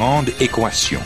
[0.00, 0.98] Grande équation.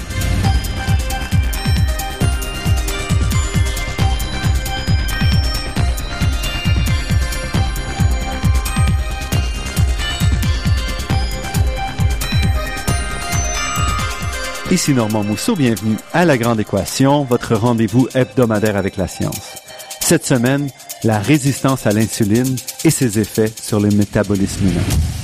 [14.70, 19.56] Ici Normand Mousseau, bienvenue à La Grande Équation, votre rendez-vous hebdomadaire avec la science.
[19.98, 20.70] Cette semaine,
[21.02, 22.54] la résistance à l'insuline
[22.84, 25.23] et ses effets sur le métabolisme humain.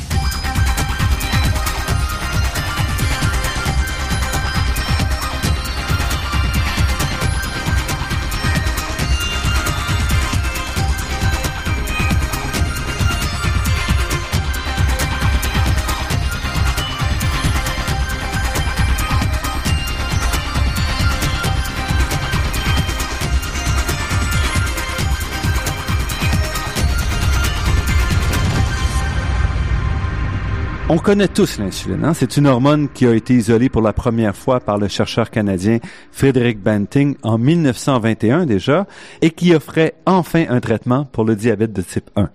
[30.93, 32.05] On connaît tous l'insuline.
[32.05, 32.15] Hein?
[32.15, 35.79] C'est une hormone qui a été isolée pour la première fois par le chercheur canadien
[36.11, 38.89] Frederick Banting en 1921 déjà
[39.23, 42.31] et qui offrait enfin un traitement pour le diabète de type 1.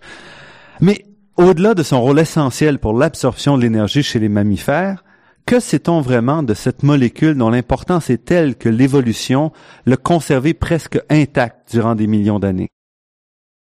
[0.80, 1.04] Mais
[1.36, 5.04] au-delà de son rôle essentiel pour l'absorption de l'énergie chez les mammifères,
[5.46, 9.52] que sait-on vraiment de cette molécule dont l'importance est telle que l'évolution
[9.86, 12.70] l'a conservée presque intacte durant des millions d'années?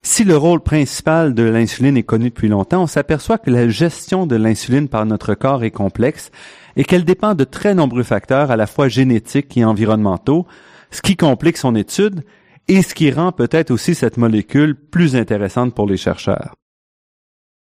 [0.03, 4.27] Si le rôle principal de l'insuline est connu depuis longtemps, on s'aperçoit que la gestion
[4.27, 6.31] de l'insuline par notre corps est complexe
[6.77, 10.47] et qu'elle dépend de très nombreux facteurs à la fois génétiques et environnementaux,
[10.91, 12.25] ce qui complique son étude
[12.67, 16.55] et ce qui rend peut-être aussi cette molécule plus intéressante pour les chercheurs.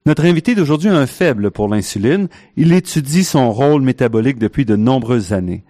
[0.06, 2.28] Notre invité d'aujourd'hui a un faible pour l'insuline.
[2.56, 5.64] Il étudie son rôle métabolique depuis de nombreuses années.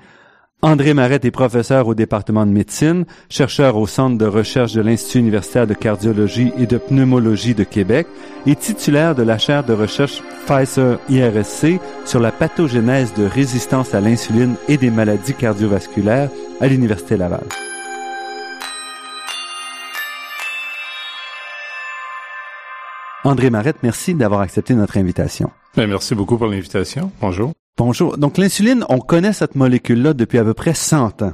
[0.63, 5.21] André Marette est professeur au département de médecine, chercheur au Centre de recherche de l'Institut
[5.21, 8.07] universitaire de cardiologie et de pneumologie de Québec
[8.47, 14.03] et titulaire de la chaire de recherche Pfizer IRSC sur la pathogénèse de résistance à
[14.03, 16.29] l'insuline et des maladies cardiovasculaires
[16.61, 17.45] à l'Université Laval.
[23.25, 25.51] André Marette, merci d'avoir accepté notre invitation.
[25.75, 27.11] Ben, merci beaucoup pour l'invitation.
[27.21, 27.53] Bonjour.
[27.83, 28.19] Bonjour.
[28.19, 31.33] Donc l'insuline, on connaît cette molécule-là depuis à peu près 100 ans.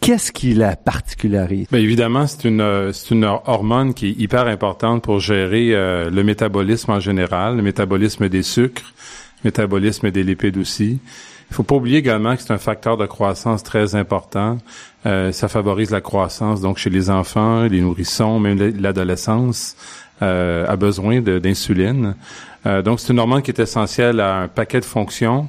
[0.00, 1.68] Qu'est-ce qui la particularise?
[1.70, 6.24] Bien évidemment, c'est une euh, une hormone qui est hyper importante pour gérer euh, le
[6.24, 8.92] métabolisme en général, le métabolisme des sucres,
[9.44, 10.98] le métabolisme des lipides aussi.
[11.48, 14.58] Il faut pas oublier également que c'est un facteur de croissance très important.
[15.06, 19.76] Euh, ça favorise la croissance donc chez les enfants, les nourrissons, même l'adolescence
[20.18, 22.16] a besoin d'insuline.
[22.66, 25.48] Euh, donc, c'est une hormone qui est essentielle à un paquet de fonctions,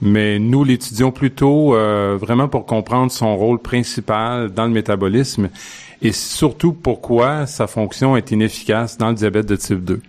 [0.00, 5.48] mais nous l'étudions plutôt euh, vraiment pour comprendre son rôle principal dans le métabolisme
[6.02, 10.00] et surtout pourquoi sa fonction est inefficace dans le diabète de type 2.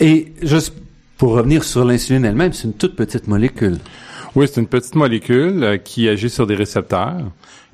[0.00, 0.74] Et juste
[1.16, 3.78] pour revenir sur l'insuline elle-même, c'est une toute petite molécule.
[4.34, 7.16] Oui, c'est une petite molécule euh, qui agit sur des récepteurs.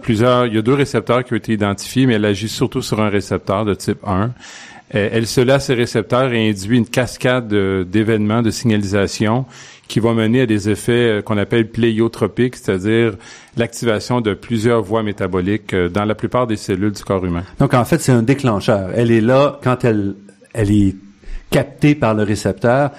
[0.03, 3.01] Plusieurs, il y a deux récepteurs qui ont été identifiés, mais elle agit surtout sur
[3.01, 4.31] un récepteur de type 1.
[4.95, 9.47] Euh, elle se laisse ses récepteurs et induit une cascade d'événements, de, signalisation
[9.91, 13.15] qui vont mener à des effets euh, qu'on appelle pléiotropiques, c'est-à-dire
[13.57, 17.43] l'activation de plusieurs voies métaboliques euh, dans la plupart des cellules du corps humain.
[17.59, 18.91] Donc en fait, c'est un déclencheur.
[18.95, 20.15] Elle est là quand elle,
[20.55, 20.95] elle est
[21.51, 22.93] captée par le récepteur.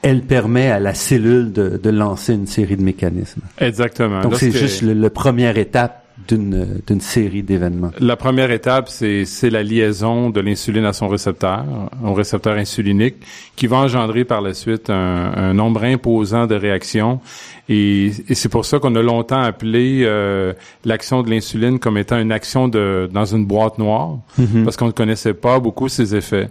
[0.00, 3.42] Elle permet à la cellule de, de lancer une série de mécanismes.
[3.58, 4.22] Exactement.
[4.22, 7.90] Donc c'est juste le, le première étape d'une série d'événements?
[7.98, 11.64] La première étape, c'est la liaison de l'insuline à son récepteur,
[12.04, 13.16] au récepteur insulinique,
[13.56, 17.20] qui va engendrer par la suite un, un nombre imposant de réactions.
[17.68, 20.52] Et, et c'est pour ça qu'on a longtemps appelé euh,
[20.84, 24.64] l'action de l'insuline comme étant une action de, dans une boîte noire, mm-hmm.
[24.64, 26.48] parce qu'on ne connaissait pas beaucoup ses effets.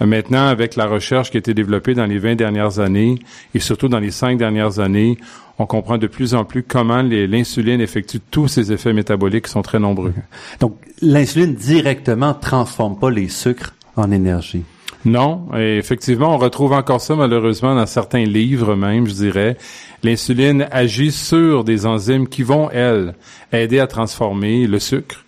[0.00, 3.18] Maintenant, avec la recherche qui a été développée dans les 20 dernières années
[3.54, 5.18] et surtout dans les 5 dernières années,
[5.58, 9.62] on comprend de plus en plus comment l'insuline effectue tous ces effets métaboliques qui sont
[9.62, 10.12] très nombreux.
[10.60, 14.64] Donc, l'insuline directement transforme pas les sucres en énergie.
[15.04, 19.56] Non, et effectivement, on retrouve encore ça malheureusement dans certains livres même, je dirais.
[20.02, 23.14] L'insuline agit sur des enzymes qui vont, elles,
[23.52, 25.23] aider à transformer le sucre,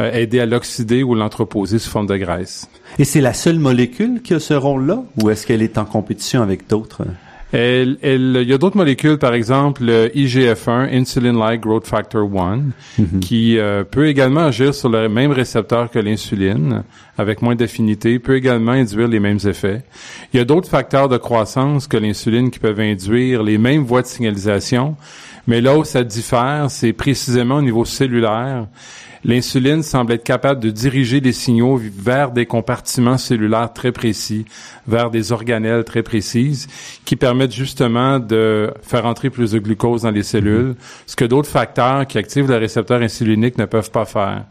[0.00, 2.68] euh, aider à l'oxyder ou l'entreposer sous forme de graisse.
[2.98, 6.42] Et c'est la seule molécule qui a ce rôle-là, ou est-ce qu'elle est en compétition
[6.42, 7.04] avec d'autres?
[7.50, 12.56] Elle, il y a d'autres molécules, par exemple le IGF-1, Insulin-like Growth Factor 1,
[12.98, 13.20] mhm.
[13.20, 16.82] qui euh, peut également agir sur le même récepteur que l'insuline,
[17.16, 19.82] avec moins d'affinité, peut également induire les mêmes effets.
[20.34, 24.02] Il y a d'autres facteurs de croissance que l'insuline qui peuvent induire les mêmes voies
[24.02, 24.96] de signalisation,
[25.46, 28.66] mais là où ça diffère, c'est précisément au niveau cellulaire
[29.24, 34.44] L'insuline semble être capable de diriger les signaux vers des compartiments cellulaires très précis,
[34.88, 36.66] vers des organelles très précises,
[37.04, 40.74] qui permettent justement de faire entrer plus de glucose dans les cellules,
[41.06, 44.44] ce que d'autres facteurs qui activent le récepteur insulinique ne peuvent pas faire.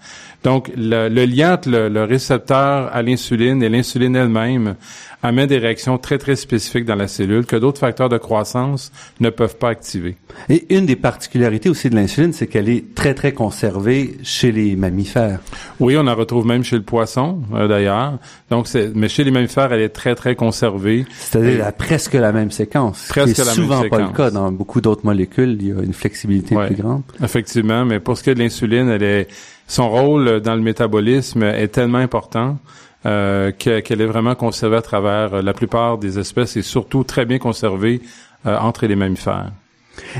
[0.43, 4.75] Donc, le, lien entre le récepteur à l'insuline et l'insuline elle-même
[5.23, 9.29] amène des réactions très, très spécifiques dans la cellule que d'autres facteurs de croissance ne
[9.29, 10.15] peuvent pas activer.
[10.47, 14.75] Et une des particularités aussi de l'insuline, c'est qu'elle est très, très conservée chez les
[14.75, 15.39] mammifères.
[15.79, 18.19] Oui, on en retrouve même chez le poisson, euh, d'ailleurs.
[18.51, 21.05] Donc, c'est, mais chez les mammifères, elle est très, très conservée.
[21.17, 23.07] C'est-à-dire à presque la même séquence.
[23.09, 25.57] Presque la souvent pas le cas dans beaucoup d'autres molécules.
[25.59, 27.03] Il y a une flexibilité plus grande.
[27.23, 29.27] Effectivement, mais pour ce qui est de l'insuline, elle est,
[29.67, 32.57] son rôle dans le métabolisme est tellement important
[33.05, 37.25] euh, qu'elle est vraiment conservée à travers euh, la plupart des espèces et surtout très
[37.25, 38.01] bien conservée
[38.45, 39.51] euh, entre les mammifères.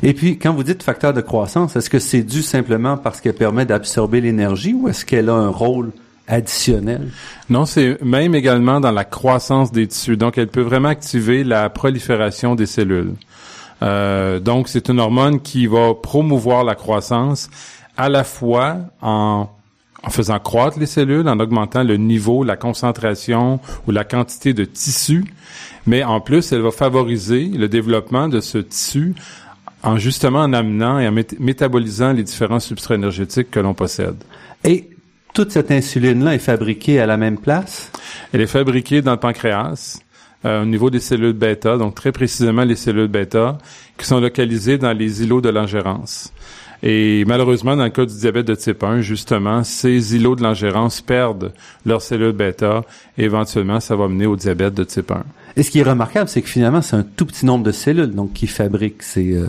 [0.03, 3.33] Et puis, quand vous dites facteur de croissance, est-ce que c'est dû simplement parce qu'elle
[3.33, 5.91] permet d'absorber l'énergie ou est-ce qu'elle a un rôle
[6.27, 7.09] additionnel?
[7.49, 10.17] Non, c'est même également dans la croissance des tissus.
[10.17, 13.13] Donc, elle peut vraiment activer la prolifération des cellules.
[13.81, 17.49] Euh, donc, c'est une hormone qui va promouvoir la croissance
[17.95, 19.49] à la fois en
[20.03, 24.63] en faisant croître les cellules, en augmentant le niveau, la concentration ou la quantité de
[24.63, 25.25] tissu,
[25.85, 29.15] mais en plus, elle va favoriser le développement de ce tissu
[29.83, 34.15] en justement en amenant et en métabolisant les différents substrats énergétiques que l'on possède.
[34.63, 34.89] Et
[35.37, 37.91] toute cette insuline-là est fabriquée à la même place?
[38.33, 39.99] Elle est fabriquée dans le pancréas.
[40.45, 43.59] Euh, au niveau des cellules bêta, donc très précisément les cellules bêta,
[43.99, 46.33] qui sont localisées dans les îlots de l'ingérence.
[46.81, 51.01] Et malheureusement, dans le cas du diabète de type 1, justement, ces îlots de l'ingérence
[51.01, 51.53] perdent
[51.85, 52.81] leurs cellules bêta
[53.15, 55.23] et éventuellement, ça va mener au diabète de type 1.
[55.57, 58.11] Et ce qui est remarquable, c'est que finalement, c'est un tout petit nombre de cellules
[58.11, 59.47] donc qui fabriquent ces, euh,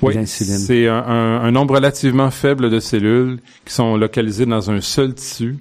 [0.00, 5.12] oui, C'est un, un, nombre relativement faible de cellules qui sont localisées dans un seul
[5.12, 5.58] tissu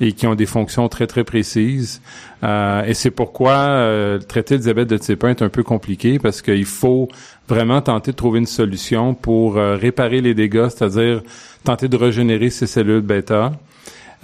[0.00, 2.00] et qui ont des fonctions très, très précises.
[2.44, 6.18] Euh, et c'est pourquoi euh, traiter le diabète de type 1 est un peu compliqué
[6.18, 7.08] parce qu'il faut
[7.48, 11.22] vraiment tenter de trouver une solution pour euh, réparer les dégâts, c'est-à-dire
[11.64, 13.52] tenter de régénérer ces cellules bêta.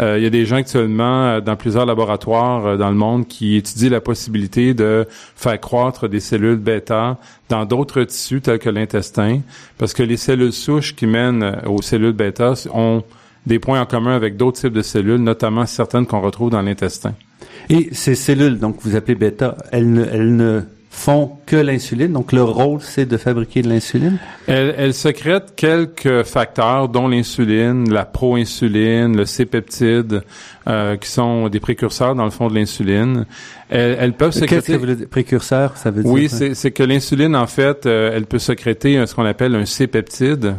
[0.01, 3.57] Euh, il y a des gens actuellement euh, dans plusieurs laboratoires dans le monde qui
[3.57, 5.07] étudient la possibilité de
[5.37, 7.19] faire croître des cellules bêta
[7.49, 9.41] dans d'autres tissus tels que l'intestin,
[9.79, 13.05] parce que les cellules souches qui mènent aux cellules bêta ont
[13.47, 17.15] des points en commun avec d'autres types de cellules, notamment certaines qu'on retrouve dans l'intestin.
[17.71, 20.63] Et ces cellules, donc vous appelez bêta, elles ne, elles ne
[20.95, 22.13] font que l'insuline.
[22.13, 24.19] Donc, leur rôle, c'est de fabriquer de l'insuline?
[24.47, 30.23] Elles, elles, sécrètent quelques facteurs, dont l'insuline, la proinsuline, le C-peptide,
[30.69, 33.27] euh, qui sont des précurseurs, dans le fond, de l'insuline.
[33.71, 34.55] Elles, elles, peuvent sécréter...
[34.55, 36.13] Qu'est-ce que vous voulez précurseur, ça veut dire?
[36.13, 40.55] Oui, c'est que l'insuline, en fait, euh, elle peut sécréter ce qu'on appelle un C-peptide.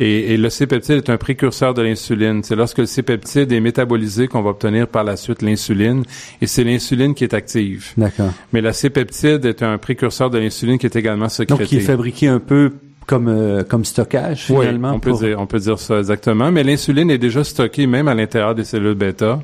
[0.00, 2.42] Et, le C-peptide est un précurseur de l'insuline.
[2.42, 6.04] C'est lorsque le C-peptide est métabolisé qu'on va obtenir par la suite l'insuline.
[6.40, 7.92] Et c'est l'insuline qui est active.
[7.96, 8.32] D'accord.
[8.52, 11.62] Mais la C-peptide est un précurseur de l'insuline qui est également sécrété.
[11.62, 12.72] Donc, qui est fabriqué un peu
[13.06, 14.90] comme euh, comme stockage finalement.
[14.90, 16.50] Oui, on peut dire on peut dire ça exactement.
[16.50, 19.40] Mais l'insuline est déjà stockée même à l'intérieur des cellules bêta.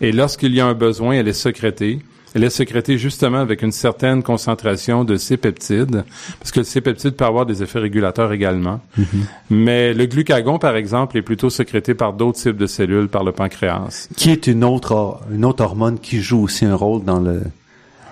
[0.00, 2.00] Et lorsqu'il y a un besoin, elle est sécrétée.
[2.34, 6.04] Elle est sécrétée justement avec une certaine concentration de C-peptides,
[6.40, 8.80] parce que le C-peptide peut avoir des effets régulateurs également.
[8.98, 9.04] Mm-hmm.
[9.50, 13.32] Mais le glucagon, par exemple, est plutôt sécrété par d'autres types de cellules, par le
[13.32, 14.08] pancréas.
[14.16, 17.42] Qui est une autre, une autre hormone qui joue aussi un rôle dans le,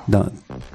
[0.09, 0.27] dans,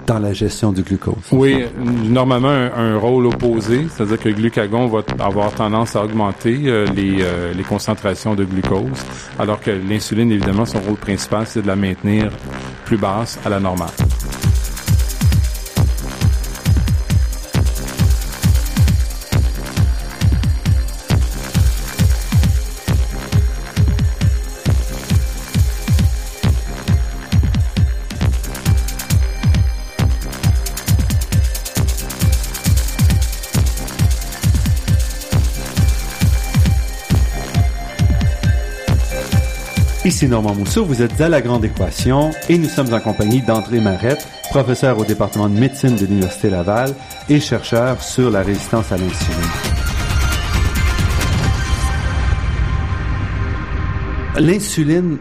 [0.06, 1.16] dans la gestion du glucose.
[1.32, 6.86] Oui, normalement un, rôle opposé, c'est-à-dire que le glucagon va avoir tendance à augmenter euh,
[6.96, 9.06] les, euh, les concentrations de glucose,
[9.40, 12.32] alors que l'insuline, évidemment, son rôle principal, c'est de la maintenir
[12.88, 13.90] plus basse à la normale.
[40.08, 43.82] Ici Normand Mousseau, vous êtes à La Grande Équation et nous sommes en compagnie d'André
[43.82, 46.96] Marette, professeur au département de médecine de l'Université Laval
[47.28, 49.36] et chercheur sur la résistance à l'insuline.
[54.40, 55.18] L'insuline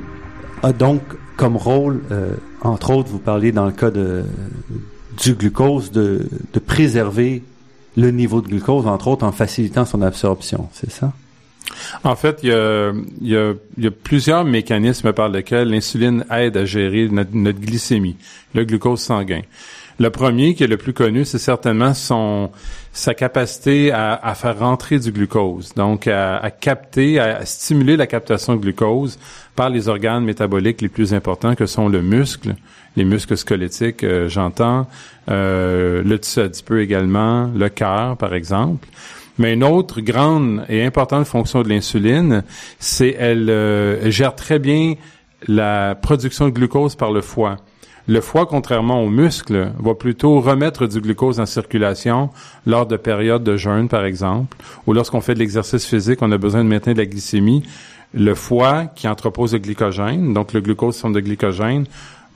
[0.63, 1.03] a donc
[1.37, 6.29] comme rôle, euh, entre autres, vous parliez dans le cas du glucose, de
[6.65, 7.43] préserver
[7.97, 11.13] le niveau de glucose, entre autres en facilitant son absorption, c'est ça?
[12.05, 12.51] En fait, il
[13.23, 13.53] y a,
[14.03, 18.17] plusieurs mécanismes par lesquels l'insuline aide à gérer notre, glycémie,
[18.55, 19.43] le glucose sanguin.
[19.99, 22.51] Le premier, qui est le plus connu, c'est certainement son
[22.97, 28.61] sa capacité à, faire rentrer du glucose, donc à, capter, à stimuler la captation de
[28.61, 29.19] glucose
[29.55, 32.55] par les organes métaboliques les plus importants que sont le muscle,
[32.97, 34.87] les muscles squelettiques, euh, j'entends,
[35.29, 38.89] euh, le tissu adipeux également, le cœur, par exemple.
[39.39, 42.43] Mais une autre grande et importante fonction de l'insuline,
[42.79, 44.95] c'est elle euh, gère très bien
[45.47, 47.57] la production de glucose par le foie.
[48.09, 52.31] Le foie, contrairement aux muscles, va plutôt remettre du glucose en circulation
[52.65, 56.39] lors de périodes de jeûne, par exemple, ou lorsqu'on fait de l'exercice physique, on a
[56.39, 57.65] besoin de maintenir la glycémie.
[58.15, 61.87] Le foie, qui entrepose le glycogène, donc le glucose forme de glycogène,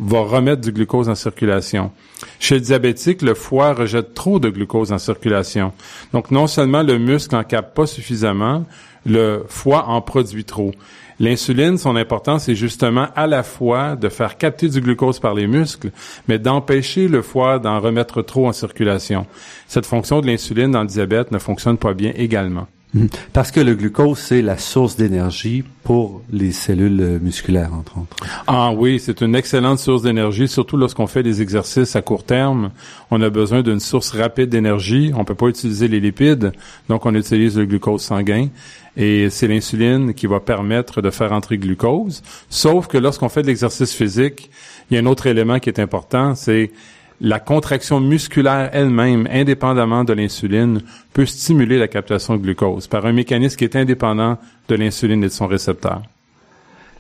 [0.01, 1.93] va remettre du glucose en circulation.
[2.39, 5.73] Chez le diabétique, le foie rejette trop de glucose en circulation.
[6.13, 8.65] Donc non seulement le muscle en capte pas suffisamment,
[9.05, 10.73] le foie en produit trop.
[11.19, 15.47] L'insuline, son importance est justement à la fois de faire capter du glucose par les
[15.47, 15.91] muscles,
[16.29, 19.27] mais d'empêcher le foie d'en remettre trop en circulation.
[19.69, 22.67] Cette fonction de l'insuline dans le diabète ne fonctionne pas bien également.
[22.93, 23.09] Mhm.
[23.33, 28.17] Parce que le glucose, c'est la source d'énergie pour les cellules euh, musculaires, entre autres.
[28.47, 32.71] Ah oui, c'est une excellente source d'énergie, surtout lorsqu'on fait des exercices à court terme.
[33.11, 35.13] On a besoin d'une source rapide d'énergie.
[35.15, 36.53] On peut pas utiliser les lipides,
[36.89, 38.49] donc on utilise le glucose sanguin.
[38.97, 42.23] Et c'est l'insuline qui va permettre de faire entrer le glucose.
[42.49, 44.51] Sauf que lorsqu'on fait de l'exercice physique,
[44.91, 46.73] il y a un autre élément qui est important, c'est
[47.21, 50.81] la contraction musculaire elle-même, indépendamment de l'insuline,
[51.13, 55.27] peut stimuler la captation de glucose par un mécanisme qui est indépendant de l'insuline et
[55.27, 56.03] de son récepteur.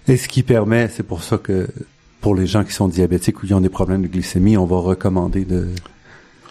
[0.08, 1.68] Et ce qui permet, c'est pour ça que
[2.20, 4.76] pour les gens qui sont diabétiques ou qui ont des problèmes de glycémie, on va
[4.76, 5.68] recommander de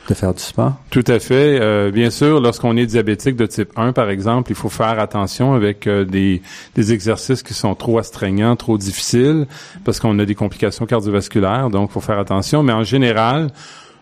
[0.10, 0.74] de faire du sport?
[0.89, 1.60] Tout à fait.
[1.62, 5.54] Euh, bien sûr, lorsqu'on est diabétique de type 1, par exemple, il faut faire attention
[5.54, 6.42] avec euh, des,
[6.75, 9.48] des exercices qui sont trop astreignants, trop difficiles,
[9.86, 12.63] parce qu'on a des complications cardiovasculaires, donc il faut faire attention.
[12.63, 13.50] Mais en général,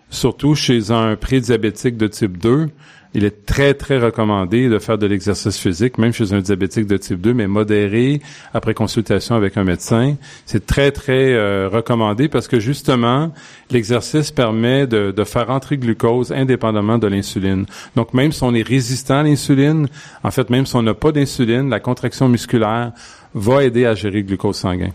[0.10, 2.70] surtout chez un prédiabétique de type 2,
[3.18, 6.98] il est très, très recommandé de faire de l'exercice physique, même chez un diabétique de
[6.98, 8.22] type 2, mais modéré,
[8.54, 10.16] après consultation avec un médecin.
[10.46, 13.34] C'est très, très euh, recommandé parce que justement,
[13.72, 17.66] l'exercice permet de, de faire entrer le glucose indépendamment de l'insuline.
[17.96, 19.88] Donc, même si on est résistant à l'insuline,
[20.24, 22.92] en fait, même si on n'a pas d'insuline, la contraction musculaire
[23.34, 24.92] va aider à gérer le glucose sanguin.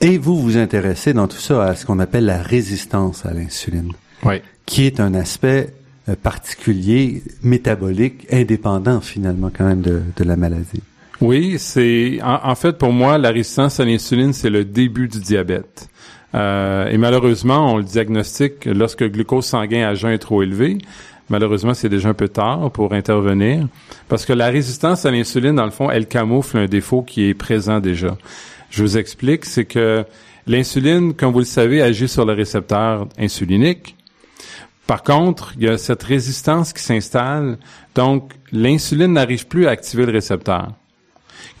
[0.00, 3.94] Et vous vous intéressez dans tout ça à ce qu'on appelle la résistance à l'insuline.
[4.22, 4.42] Oui.
[4.64, 5.72] Qui est un aspect
[6.08, 10.82] euh, particulier, métabolique, indépendant finalement quand même de, de la maladie?
[11.20, 15.88] Oui, c'est en, fait pour moi la résistance à l'insuline c'est le début du diabète.
[16.34, 20.78] Euh, et malheureusement, on le diagnostique lorsque le glucose sanguin à jeun est trop élevé.
[21.30, 23.66] Malheureusement, c'est déjà un peu tard pour intervenir
[24.08, 27.34] parce que la résistance à l'insuline, dans le fond, elle camoufle un défaut qui est
[27.34, 28.16] présent déjà.
[28.70, 30.04] Je vous explique, c'est que
[30.46, 33.96] l'insuline, comme vous le savez, agit sur le récepteur insulinique
[34.88, 37.58] par contre, il y a cette résistance qui s'installe,
[37.94, 40.72] donc l'insuline n'arrive plus à activer le récepteur.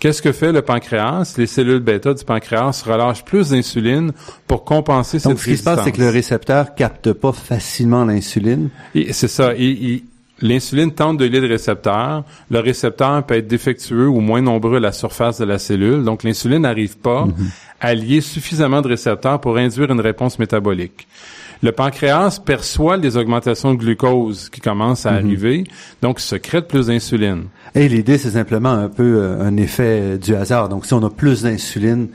[0.00, 1.34] Qu'est-ce que fait le pancréas?
[1.36, 4.12] Les cellules bêta du pancréas relâchent plus d'insuline
[4.46, 5.36] pour compenser cette résistance.
[5.36, 8.70] Donc, ce qui se passe, c'est que le récepteur capte pas facilement l'insuline.
[9.10, 9.52] C'est ça.
[10.40, 12.24] L'insuline tente de lier le récepteur.
[12.50, 16.02] Le récepteur peut être défectueux ou moins nombreux à la surface de la cellule.
[16.02, 17.50] Donc, l'insuline n'arrive pas mm-hmm.
[17.82, 21.06] à lier suffisamment de récepteurs pour induire une réponse métabolique.
[21.62, 25.26] Le pancréas perçoit des augmentations de glucose qui commencent à mhm.
[25.26, 25.64] arriver,
[26.02, 27.44] donc secrète plus d'insuline.
[27.74, 30.68] Et l'idée, c'est simplement un peu euh, un effet du hasard.
[30.68, 32.08] Donc, si on a plus d'insuline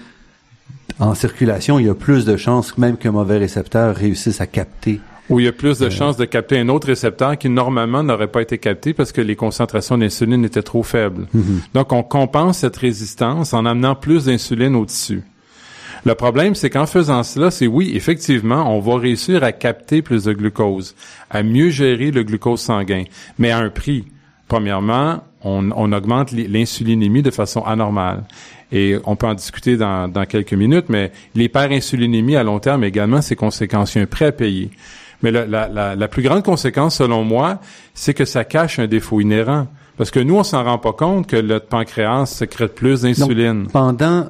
[0.99, 4.47] en circulation, il y a plus de chances que même qu'un mauvais récepteur réussisse à
[4.47, 7.49] capter ou il y a plus de euh, chances de capter un autre récepteur qui
[7.49, 11.27] normalement n'aurait pas été capté parce que les concentrations d'insuline étaient trop faibles.
[11.33, 11.61] Mhm.
[11.73, 15.23] Donc on compense cette résistance en amenant plus d'insuline au tissu.
[16.05, 20.25] Le problème, c'est qu'en faisant cela, c'est oui, effectivement, on va réussir à capter plus
[20.25, 20.95] de glucose,
[21.29, 23.03] à mieux gérer le glucose sanguin,
[23.39, 24.05] mais à un prix.
[24.49, 28.23] Premièrement, on, augmente l'insulinémie de façon anormale.
[28.73, 33.37] Et on peut en discuter dans, quelques minutes, mais l'hyperinsulinémie à long terme également, c'est
[33.37, 33.95] conséquences.
[33.95, 34.71] Il un prêt à payer.
[35.21, 37.61] Mais la plus grande conséquence, selon moi,
[37.93, 39.67] c'est que ça cache un défaut inhérent.
[40.03, 43.67] Parce que nous, on s'en rend pas compte que le pancréas sécrète plus d'insuline.
[43.71, 44.25] Pendant,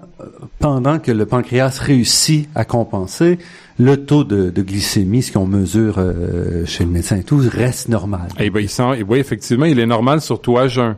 [0.59, 3.39] pendant que le pancréas réussit à compenser,
[3.79, 8.27] le taux de, glycémie, ce qu'on mesure euh, chez le médecin et tout, reste normal.
[8.37, 10.95] Eh ben, il sent, oui, effectivement, il est normal surtout à jeun.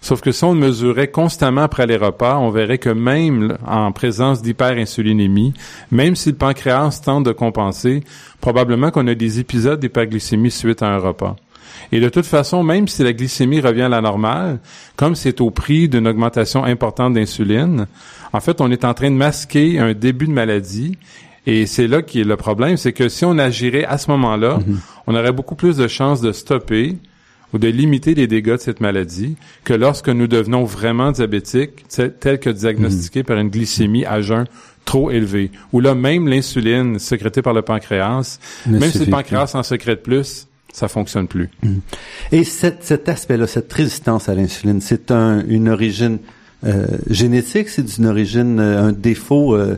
[0.00, 3.92] Sauf que si on le mesurait constamment après les repas, on verrait que même en
[3.92, 5.52] présence d'hyperinsulinémie,
[5.90, 8.02] même si le pancréas tente de compenser,
[8.40, 11.36] probablement qu'on a des épisodes d'hyperglycémie suite à un repas.
[11.94, 14.58] Et de toute façon, même si la glycémie revient à la normale,
[14.96, 17.86] comme c'est au prix d'une augmentation importante d'insuline,
[18.32, 20.98] en fait, on est en train de masquer un début de maladie
[21.46, 24.60] Et c'est là qui est le problème, c'est que si on agirait à ce moment-là,
[24.66, 24.78] Mhm.
[25.06, 26.96] on aurait beaucoup plus de chances de stopper
[27.52, 31.84] ou de limiter les dégâts de cette maladie que lorsque nous devenons vraiment diabétiques,
[32.18, 33.24] tel que diagnostiqué Mhm.
[33.26, 34.46] par une glycémie à jeun
[34.86, 39.62] trop élevée, où là même l'insuline sécrétée par le pancréas, même si le pancréas en
[39.62, 41.48] sécrète plus, ça fonctionne plus.
[42.32, 46.18] Et cet, cet aspect-là, cette résistance à l'insuline, c'est un, une origine
[46.66, 49.76] euh, génétique, c'est d'une origine, euh, un défaut euh,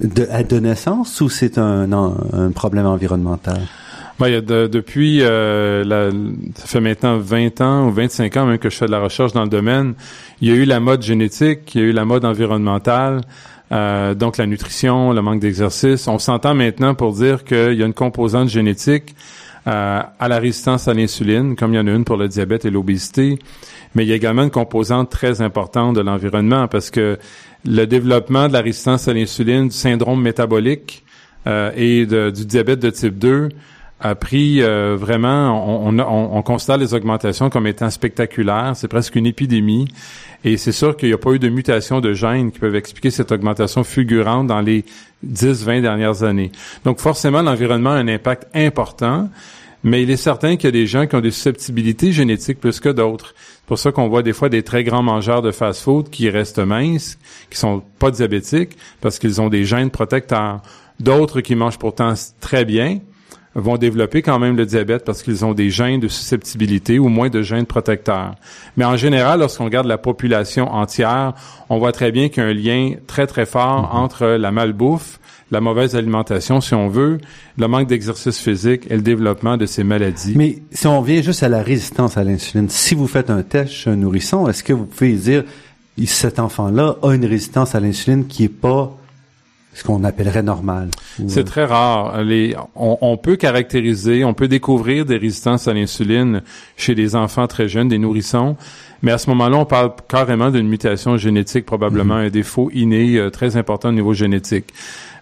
[0.00, 3.60] de, à de naissance ou c'est un, un, un problème environnemental?
[4.20, 6.10] Ben, il y a de- depuis, euh, la-
[6.54, 9.32] ça fait maintenant 20 ans ou 25 ans même que je fais de la recherche
[9.32, 9.94] dans le domaine.
[10.40, 13.22] Il y a eu la mode génétique, il y a eu la mode environnementale,
[13.72, 16.06] euh, donc la nutrition, le manque d'exercice.
[16.06, 19.16] On s'entend maintenant pour dire qu'il y a une composante génétique
[19.66, 22.64] euh, à la résistance à l'insuline, comme il y en a une pour le diabète
[22.64, 23.38] et l'obésité.
[23.94, 27.18] Mais il y a également une composante très importante de l'environnement parce que
[27.64, 31.04] le développement de la résistance à l'insuline, du syndrome métabolique
[31.46, 33.48] euh, et du diabète de type 2
[34.04, 38.72] a pris euh, vraiment, on, on, on- on considère les augmentations comme étant spectaculaires.
[38.76, 39.88] C'est presque une épidémie.
[40.44, 43.10] Et c'est sûr qu'il n'y a pas eu de mutation de gènes qui peuvent expliquer
[43.10, 44.84] cette augmentation fulgurante dans les
[45.26, 46.52] 10-20 dernières années.
[46.84, 49.30] Donc forcément, l'environnement a un impact important,
[49.82, 52.78] mais il est certain qu'il y a des gens qui ont des susceptibilités génétiques plus
[52.78, 53.34] que d'autres.
[53.38, 56.58] C'est pour ça qu'on voit des fois des très grands mangeurs de fast-food qui restent
[56.58, 57.18] minces,
[57.50, 60.60] qui sont pas diabétiques, parce qu'ils ont des gènes protecteurs.
[61.00, 62.98] D'autres qui mangent pourtant très bien,
[63.54, 67.28] vont développer quand même le diabète parce qu'ils ont des gènes de susceptibilité ou moins
[67.28, 68.34] de gènes protecteurs.
[68.76, 71.34] Mais en général, lorsqu'on regarde la population entière,
[71.68, 75.20] on voit très bien qu'il y a un lien très très fort entre la malbouffe,
[75.50, 77.18] la mauvaise alimentation, si on veut,
[77.58, 80.34] le manque d'exercice physique et le développement de ces maladies.
[80.36, 83.70] Mais si on vient juste à la résistance à l'insuline, si vous faites un test
[83.70, 85.44] chez un nourrisson, est-ce que vous pouvez dire
[86.06, 88.96] cet enfant-là a une résistance à l'insuline qui est pas
[89.74, 90.88] ce qu'on appellerait normale?
[91.18, 92.22] Ou, C'est très rare.
[92.22, 96.42] Les, on, on peut caractériser, on peut découvrir des résistances à l'insuline
[96.76, 98.56] chez des enfants très jeunes, des nourrissons,
[99.02, 103.30] mais à ce moment-là, on parle carrément d'une mutation génétique, probablement un défaut inné euh,
[103.30, 104.72] très important au niveau génétique.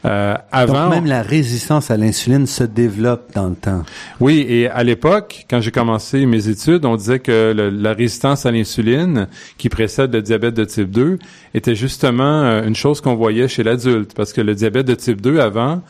[0.04, 3.84] Euh, avant, Donc même la résistance à l'insuline se développe dans le temps.
[4.18, 8.44] oui, et à l'époque, quand j'ai commencé mes études, on disait que le- la résistance
[8.44, 11.18] à l'insuline, qui précède le diabète de type 2,
[11.54, 15.20] était justement euh, une chose qu'on voyait chez l'adulte, parce que le diabète de type
[15.20, 15.82] 2 avant,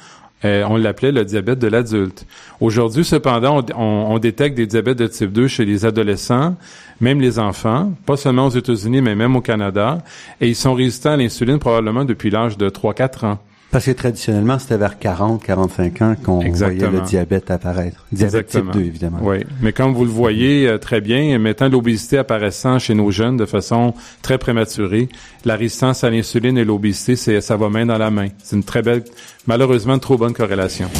[0.44, 2.26] euh, on l'appelait le diabète de l'adulte.
[2.60, 6.54] Aujourd'hui, cependant, on, on- on détecte des diabètes de type 2 chez les adolescents,
[7.00, 9.98] même les enfants, pas seulement aux États-Unis, mais même au Canada,
[10.40, 13.38] et ils sont résistants à l'insuline probablement depuis l'âge de 3-4 ans.
[13.72, 18.04] Parce que traditionnellement, c'était vers 40, 45 ans qu'on voyait le diabète apparaître.
[18.12, 19.18] Diabète type 2, évidemment.
[19.22, 23.38] Oui, mais comme vous le voyez euh, très bien, mettant l'obésité apparaissant chez nos jeunes
[23.38, 25.08] de façon très prématurée,
[25.46, 28.28] la résistance à l'insuline et l'obésité, c'est ça va main dans la main.
[28.44, 29.04] C'est une très belle,
[29.46, 30.90] malheureusement, une trop bonne corrélation.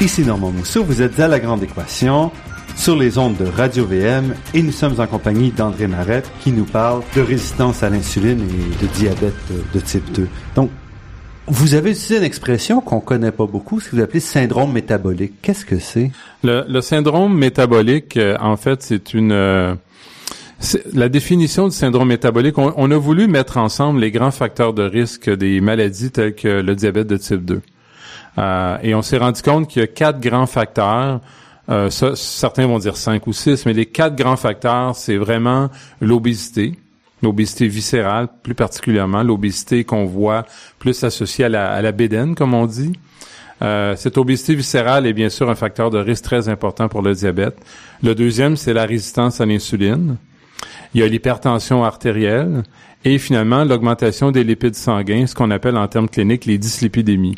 [0.00, 2.32] Ici Normand Mousseau, vous êtes à La Grande Équation
[2.74, 6.64] sur les ondes de Radio VM et nous sommes en compagnie d'André Marette qui nous
[6.64, 9.34] parle de résistance à l'insuline et de diabète
[9.74, 10.26] de, type 2.
[10.56, 10.70] Donc,
[11.48, 15.34] vous avez utilisé une expression qu'on connaît pas beaucoup, ce que vous appelez syndrome métabolique.
[15.42, 16.10] Qu'est-ce que c'est?
[16.42, 19.74] Le, syndrome métabolique, euh, en fait, c'est une euh,
[20.94, 22.56] la définition du syndrome métabolique.
[22.56, 26.74] On a voulu mettre ensemble les grands facteurs de risque des maladies telles que le
[26.74, 27.60] diabète de type 2.
[28.38, 31.20] Euh, et on s'est rendu compte qu'il y a quatre grands facteurs.
[31.68, 35.68] Euh, ça, certains vont dire cinq ou six, mais les quatre grands facteurs, c'est vraiment
[36.00, 36.78] l'obésité,
[37.22, 40.44] l'obésité viscérale, plus particulièrement l'obésité qu'on voit
[40.78, 42.92] plus associée à la, à la bédaine, comme on dit.
[43.62, 47.14] Euh, cette obésité viscérale est bien sûr un facteur de risque très important pour le
[47.14, 47.58] diabète.
[48.02, 50.16] Le deuxième, c'est la résistance à l'insuline.
[50.94, 52.62] Il y a l'hypertension artérielle
[53.04, 57.36] et finalement l'augmentation des lipides sanguins, ce qu'on appelle en termes cliniques les dyslipidémies.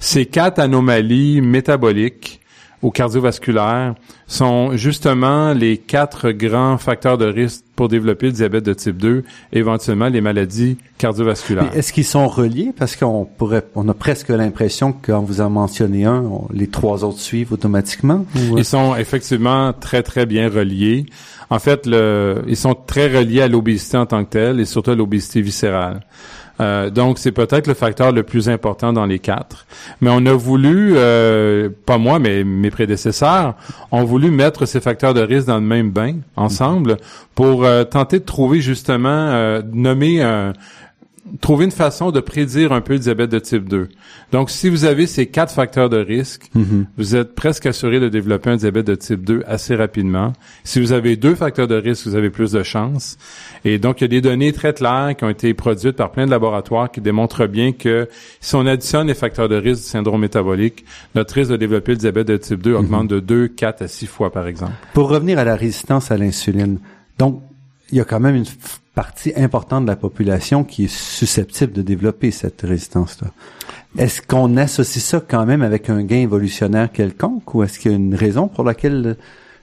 [0.00, 2.40] Ces quatre anomalies métaboliques
[2.84, 3.94] ou cardiovasculaires
[4.26, 9.24] sont justement les quatre grands facteurs de risque pour développer le diabète de type 2
[9.52, 11.70] et éventuellement les maladies cardiovasculaires.
[11.74, 12.72] Est-ce qu'ils sont reliés?
[12.78, 16.68] Parce qu'on pourrait, on a presque l'impression que quand vous en mentionnez un, on- les
[16.68, 18.24] trois autres suivent automatiquement.
[18.36, 21.06] ou- Ils sont effectivement très, très bien reliés.
[21.50, 24.90] En fait, le, ils sont très reliés à l'obésité en tant que telle et surtout
[24.92, 26.00] à l'obésité viscérale.
[26.60, 29.66] Euh, donc, c'est peut-être le facteur le plus important dans les quatre.
[30.00, 33.54] Mais on a voulu, euh, pas moi, mais mes prédécesseurs,
[33.90, 36.96] ont voulu mettre ces facteurs de risque dans le même bain, ensemble,
[37.34, 40.52] pour euh, tenter de trouver justement, nommer un,
[41.40, 43.88] trouver une façon de prédire un peu le diabète de type 2.
[44.30, 46.86] Donc, si vous avez ces quatre facteurs de risque, Mhm.
[46.98, 50.34] vous êtes presque assuré de développer un diabète de type 2 assez rapidement.
[50.64, 53.16] Si vous avez deux facteurs de risque, vous avez plus de chances.
[53.64, 56.26] Et donc, il y a des données très claires qui ont été produites par plein
[56.26, 58.06] de laboratoires qui démontrent bien que
[58.40, 60.84] si on additionne les facteurs de risque du syndrome métabolique,
[61.14, 64.06] notre risque de développer le diabète de type 2 augmente de 2, 4 à 6
[64.06, 64.72] fois, par exemple.
[64.92, 66.78] Pour revenir à la résistance à l'insuline,
[67.18, 67.40] donc
[67.90, 68.44] il y a quand même une
[68.94, 73.28] partie importante de la population qui est susceptible de développer cette résistance-là.
[73.98, 77.94] Est-ce qu'on associe ça quand même avec un gain évolutionnaire quelconque ou est-ce qu'il y
[77.94, 79.16] a une raison pour laquelle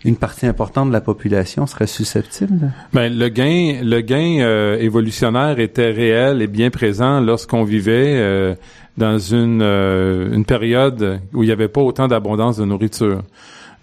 [0.04, 2.72] une partie importante de la population serait susceptible?
[2.94, 8.56] Ben, le gain, le gain euh, évolutionnaire était réel et bien présent lorsqu'on vivait euh,
[8.98, 13.22] dans une, euh, une période où il n'y avait pas autant d'abondance de nourriture.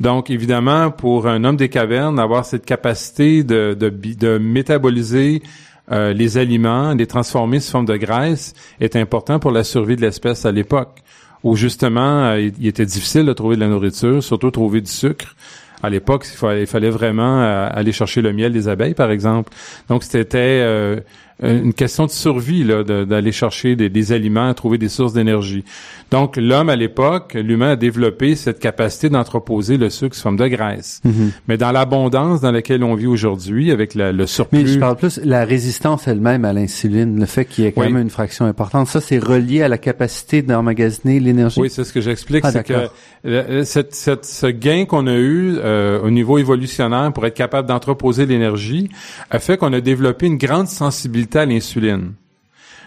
[0.00, 5.42] Donc, évidemment, pour un homme des cavernes, avoir cette capacité de, de, de métaboliser
[5.90, 10.02] euh, les aliments, les transformer sous forme de graisse, est important pour la survie de
[10.02, 11.02] l'espèce à l'époque,
[11.42, 15.34] où justement, euh, il, était difficile de trouver de la nourriture, surtout trouver du sucre.
[15.82, 19.10] À l'époque, il fallait, il fallait vraiment euh, aller chercher le miel des abeilles, par
[19.10, 19.52] exemple.
[19.88, 21.00] Donc, c'était euh,
[21.42, 25.64] une question de survie là, de- d'aller chercher des, des aliments, trouver des sources d'énergie.
[26.10, 30.48] Donc, l'homme à l'époque, l'humain a développé cette capacité d'entreposer le sucre sous forme de
[30.48, 31.00] graisse.
[31.46, 34.96] Mais dans l'abondance dans laquelle on vit aujourd'hui, avec la- le surplus, Mais je parle
[34.96, 37.92] plus la résistance elle-même à l'insuline, le fait qu'il y ait quand Oui.
[37.92, 38.88] même une fraction importante.
[38.88, 41.60] Ça, c'est relié à la capacité d'emmagasiner l'énergie.
[41.60, 42.94] Oui, c'est ce que j'explique, Ah, c'est que d'accord.
[43.26, 47.68] euh, cette, cette- ce gain qu'on a eu euh, au niveau évolutionnaire pour être capable
[47.68, 48.88] d'entreposer l'énergie
[49.30, 52.12] a fait qu'on a développé une grande sensibilité à l'insuline.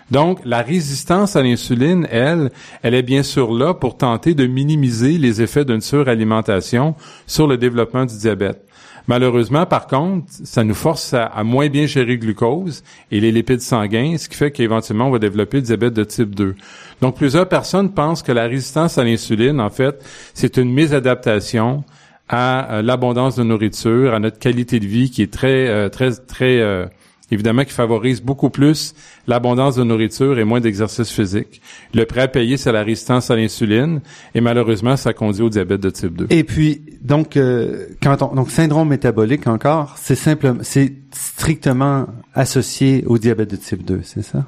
[0.10, 2.51] Donc, la résistance à l'insuline, elle,
[2.84, 6.95] elle est bien sûr là pour tenter de minimiser les effets d'une suralimentation
[7.27, 8.62] sur le développement du diabète.
[9.08, 13.62] Malheureusement, par contre, ça nous force à, moins bien gérer le glucose et les lipides
[13.62, 16.56] sanguins, ce qui fait qu'éventuellement, on va développer le diabète de type 2.
[17.01, 21.84] Donc, plusieurs personnes pensent que la résistance à l'insuline, en fait, c'est une mésadaptation
[22.30, 26.12] à euh, l'abondance de nourriture, à notre qualité de vie qui est très, euh, très,
[26.12, 26.86] très, euh,
[27.32, 28.94] évidemment, qui favorise beaucoup plus
[29.28, 31.62] l'abondance de nourriture et moins d'exercice physique.
[31.94, 34.02] Le prêt à payer, c'est la résistance à l'insuline
[34.36, 36.28] et malheureusement, ça conduit au diabète de type 2.
[36.30, 43.04] Et puis, donc, euh, quand on, donc syndrome métabolique encore, c'est simplement, c'est strictement associé
[43.08, 44.46] au diabète de type 2, c'est ça?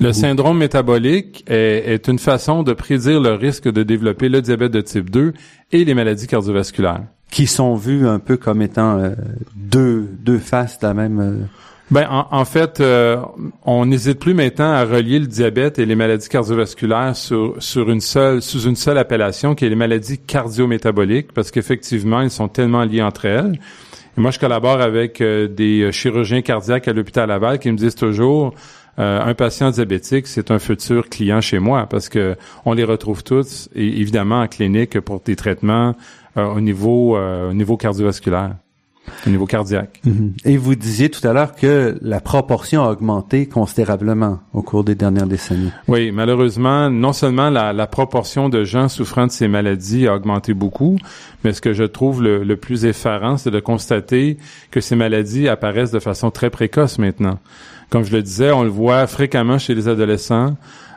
[0.00, 4.72] Le syndrome métabolique est, est une façon de prédire le risque de développer le diabète
[4.72, 5.32] de type 2
[5.72, 7.02] et les maladies cardiovasculaires.
[7.30, 9.10] Qui sont vus un peu comme étant euh,
[9.56, 11.20] deux, deux faces de la même...
[11.20, 11.46] euh,
[11.90, 13.16] Ben, en, en fait, euh,
[13.64, 18.02] on n'hésite plus maintenant à relier le diabète et les maladies cardiovasculaires sur, sur une
[18.02, 22.84] seule, sous une seule appellation, qui est les maladies cardiométaboliques, parce qu'effectivement, ils sont tellement
[22.84, 23.58] liés entre elles.
[24.16, 27.94] Et moi, je collabore avec euh, des chirurgiens cardiaques à l'hôpital Laval qui me disent
[27.94, 28.54] toujours,
[28.98, 33.22] euh, un patient diabétique, c'est un futur client chez moi, parce que on les retrouve
[33.22, 35.94] tous, et évidemment, en clinique pour des traitements
[36.36, 38.56] euh, au niveau, euh, au niveau cardiovasculaire,
[39.26, 40.00] au niveau cardiaque.
[40.44, 44.94] Et vous disiez tout à l'heure que la proportion a augmenté considérablement au cours des
[44.94, 45.72] dernières décennies.
[45.86, 50.54] Oui, malheureusement, non seulement la, la proportion de gens souffrant de ces maladies a augmenté
[50.54, 50.96] beaucoup,
[51.44, 54.38] mais ce que je trouve le, le plus effarant, c'est de constater
[54.70, 57.38] que ces maladies apparaissent de façon très précoce maintenant.
[57.90, 60.56] Comme je le disais, on le voit fréquemment chez les adolescents,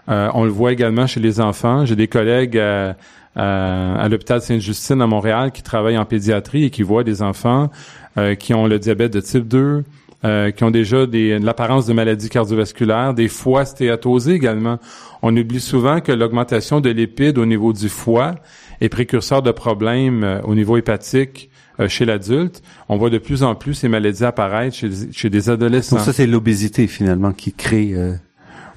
[0.09, 1.85] euh, on le voit également chez les enfants.
[1.85, 2.97] J'ai des collègues à,
[3.35, 7.69] à, à l'hôpital Sainte-Justine à Montréal qui travaillent en pédiatrie et qui voient des enfants
[8.17, 9.83] euh, qui ont le diabète de type 2,
[10.23, 14.77] euh, qui ont déjà des, l'apparence de maladies cardiovasculaires, des foies stéatosés également.
[15.21, 18.35] On oublie souvent que l'augmentation de lipides au niveau du foie
[18.81, 22.61] est précurseur de problèmes euh, au niveau hépatique euh, chez l'adulte.
[22.89, 25.95] On voit de plus en plus ces maladies apparaître chez, chez des adolescents.
[25.97, 27.91] Donc ça, c'est l'obésité finalement qui crée...
[27.93, 28.13] euh,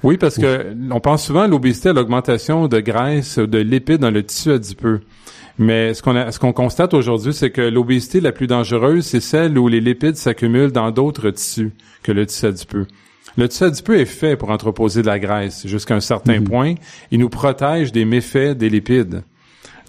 [0.03, 4.11] Oui, parce que on pense souvent à l'obésité, à l'augmentation de graisse, de lipides dans
[4.11, 5.01] le tissu adipeux.
[5.57, 9.21] Mais ce qu'on a- ce qu'on constate aujourd'hui, c'est que l'obésité la plus dangereuse, c'est
[9.21, 11.71] celle où les lipides s'accumulent dans d'autres tissus
[12.03, 12.87] que le tissu adipeux.
[13.37, 16.75] Le tissu adipeux est fait pour entreposer de la graisse jusqu'à un certain point.
[17.11, 19.23] Il nous protège des méfaits des lipides.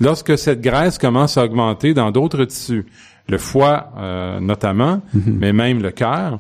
[0.00, 2.86] Lorsque cette graisse commence à augmenter dans d'autres tissus,
[3.28, 6.38] le foie euh, notamment, mais même le cœur,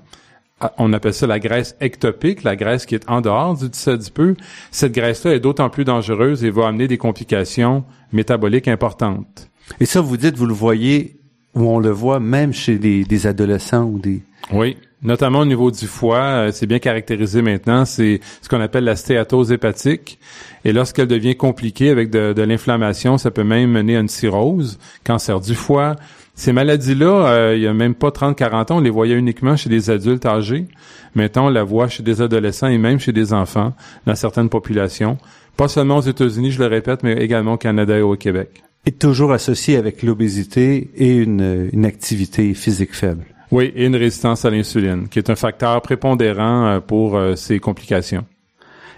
[0.78, 4.36] on appelle ça la graisse ectopique, la graisse qui est en dehors du tissu adipeux.
[4.70, 9.50] Cette graisse-là est d'autant plus dangereuse et va amener des complications métaboliques importantes.
[9.80, 11.16] Et ça, vous dites, vous le voyez,
[11.54, 14.22] ou on le voit même chez des, des adolescents ou des...
[14.52, 18.84] Oui, notamment au niveau du foie, euh, c'est bien caractérisé maintenant, c'est ce qu'on appelle
[18.84, 20.18] la stéatose hépatique.
[20.64, 24.78] Et lorsqu'elle devient compliquée avec de, de l'inflammation, ça peut même mener à une cirrhose,
[25.04, 25.96] cancer du foie,
[26.36, 29.70] Ces maladies-là, euh, il y a même pas 30-40 ans, on les voyait uniquement chez
[29.70, 30.66] des adultes âgés.
[31.14, 33.74] Maintenant, on la voit chez des adolescents et même chez des enfants
[34.06, 35.16] dans certaines populations.
[35.56, 38.62] Pas seulement aux États-Unis, je le répète, mais également au Canada et au Québec.
[38.84, 43.24] Et toujours associé avec l'obésité et une, une activité physique faible.
[43.50, 47.60] Oui, et une résistance à l'insuline, qui est un facteur prépondérant euh, pour euh, ces
[47.60, 48.26] complications.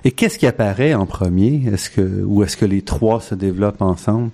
[0.05, 1.63] Et qu'est-ce qui apparaît en premier?
[1.73, 4.31] Est-ce que ou est-ce que les trois se développent ensemble?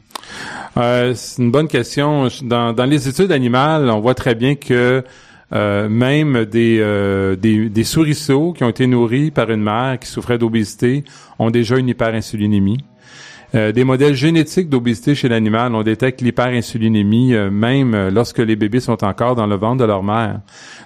[0.76, 2.28] Euh, C'est une bonne question.
[2.42, 5.02] Dans, dans, les études animales, on voit très bien que
[5.52, 10.08] euh, même des, euh, des, des souriceaux qui ont été nourris par une mère qui
[10.08, 11.04] souffrait d'obésité
[11.38, 12.78] ont déjà une hyperinsulinémie.
[13.54, 18.56] Euh, des modèles génétiques d'obésité chez l'animal, on détecte l'hyperinsulinémie euh, même euh, lorsque les
[18.56, 20.40] bébés sont encore dans le ventre de leur mère.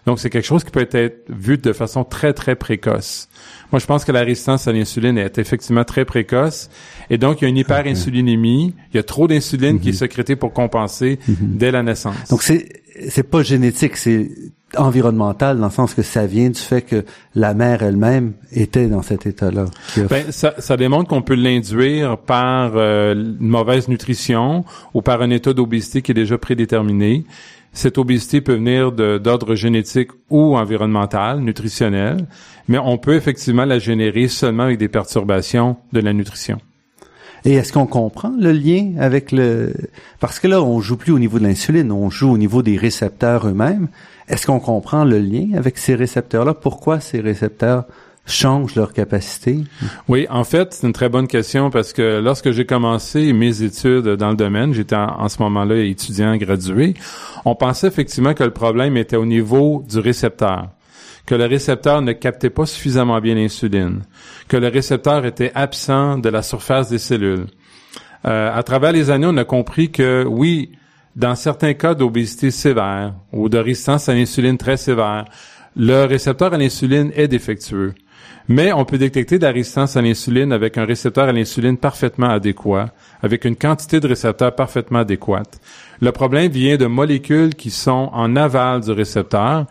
[0.05, 3.31] Donc c'est quelque chose qui peut être vu de façon très très précoce.
[3.73, 6.71] Moi, je pense que la résistance à l'insuline est effectivement très précoce.
[7.11, 8.75] Et donc, il y a une hyperinsulinémie.
[8.93, 9.99] Il y a trop d'insuline qui est mhm.
[9.99, 11.37] sécrétée pour compenser mhm.
[11.41, 12.17] dès la naissance.
[12.31, 14.31] Donc, c'est, c'est pas génétique, c'est
[14.77, 17.05] environnemental dans le sens que ça vient du fait que
[17.35, 19.65] la mère elle-même était dans cet état-là.
[20.11, 25.31] Ben, ça, ça, démontre qu'on peut l'induire par euh, une mauvaise nutrition ou par un
[25.31, 27.25] état d'obésité qui est déjà prédéterminé.
[27.79, 32.27] Cette obésité peut venir d'ordre génétique ou environnemental, nutritionnel,
[32.67, 36.59] mais on peut effectivement la générer seulement avec des perturbations de la nutrition.
[37.45, 39.75] Et est-ce qu'on comprend le lien avec le...
[40.19, 42.77] Parce que là, on joue plus au niveau de l'insuline, on joue au niveau des
[42.77, 43.87] récepteurs eux-mêmes.
[44.27, 46.55] Est-ce qu'on comprend le lien avec ces récepteurs-là?
[46.55, 47.85] Pourquoi ces récepteurs
[48.29, 49.65] changent leur capacité?
[50.09, 54.09] Oui, en fait, c'est une très bonne question parce que lorsque j'ai commencé mes études
[54.09, 56.95] dans le domaine, j'étais en, ce moment-là étudiant gradué,
[57.45, 60.69] on pensait effectivement que le problème était au niveau du récepteur
[61.27, 64.01] que le récepteur ne captait pas suffisamment bien l'insuline,
[64.49, 67.45] que le récepteur était absent de la surface des cellules.
[68.25, 70.73] Euh, à travers les années, on a compris que oui,
[71.17, 75.27] dans certains cas d'obésité sévère ou de résistance à l'insuline très sévère,
[75.77, 77.93] le récepteur à l'insuline est défectueux.
[78.49, 82.31] Mais on peut détecter de la résistance à l'insuline avec un récepteur à l'insuline parfaitement
[82.31, 85.61] adéquat, avec une quantité de récepteurs parfaitement adéquate.
[86.01, 89.67] Le problème vient de molécules qui sont en aval du récepteur,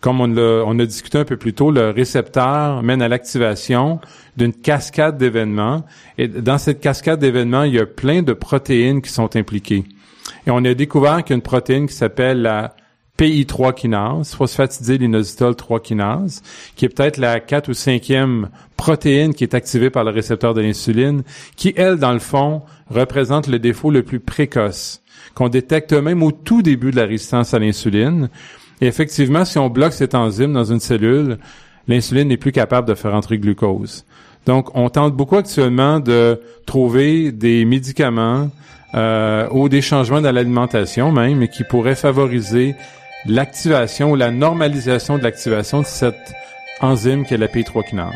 [0.00, 4.00] comme on a, on discuté un peu plus tôt, le récepteur mène à l'activation
[4.36, 5.84] d'une cascade d'événements.
[6.16, 9.84] Et dans cette cascade d'événements, il y a plein de protéines qui sont impliquées.
[10.46, 12.74] Et on a découvert qu'il y a une protéine qui s'appelle la
[13.20, 16.42] PI3 kinase, phosphatidyl'inositol 3 kinase,
[16.74, 20.62] qui est peut-être la quatre ou cinquième protéine qui est activée par le récepteur de
[20.62, 21.22] l'insuline,
[21.54, 25.02] qui, elle, dans le fond, représente le défaut le plus précoce,
[25.34, 28.30] qu'on détecte même au tout début de la résistance à l'insuline.
[28.80, 31.36] Et effectivement, si on bloque cette enzyme dans une cellule,
[31.88, 34.06] l'insuline n'est plus capable de faire entrer glucose.
[34.46, 38.48] Donc, on tente beaucoup actuellement de trouver des médicaments
[38.94, 42.74] euh, ou des changements dans l'alimentation même qui pourraient favoriser
[43.26, 46.32] l'activation ou la normalisation de l'activation de cette
[46.80, 48.14] enzyme qui est la P3 kinase.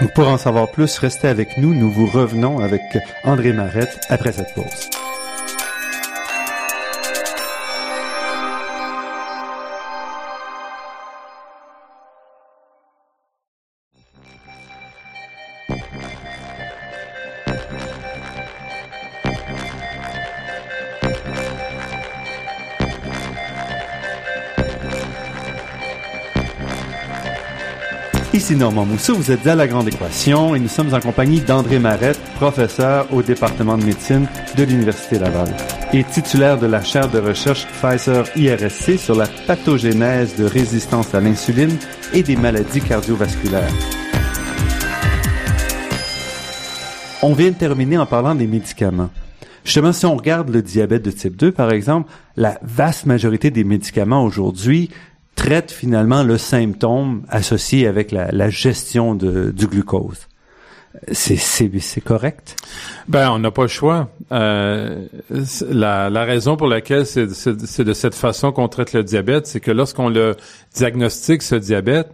[0.00, 1.74] Donc, pour en savoir plus, restez avec nous.
[1.74, 2.82] Nous vous revenons avec
[3.24, 4.95] André Marette après cette pause.
[28.36, 31.78] Ici Normand Mousseau, vous êtes à La Grande Équation et nous sommes en compagnie d'André
[31.78, 35.48] Marette, professeur au département de médecine de l'Université Laval
[35.94, 41.22] et titulaire de la chaire de recherche Pfizer IRSC sur la pathogénèse de résistance à
[41.22, 41.78] l'insuline
[42.12, 43.72] et des maladies cardiovasculaires.
[47.22, 49.08] On vient de terminer en parlant des médicaments.
[49.64, 53.64] Justement, si on regarde le diabète de type 2, par exemple, la vaste majorité des
[53.64, 54.90] médicaments aujourd'hui
[55.36, 60.26] traite finalement le symptôme associé avec la, gestion de, du glucose.
[61.12, 62.56] C'est, correct?
[63.06, 64.08] Ben, on n'a pas le choix.
[64.32, 65.06] Euh,
[65.70, 69.70] la, la, raison pour laquelle c'est, de cette façon qu'on traite le diabète, c'est que
[69.70, 70.36] lorsqu'on le
[70.74, 72.08] diagnostique, ce diabète,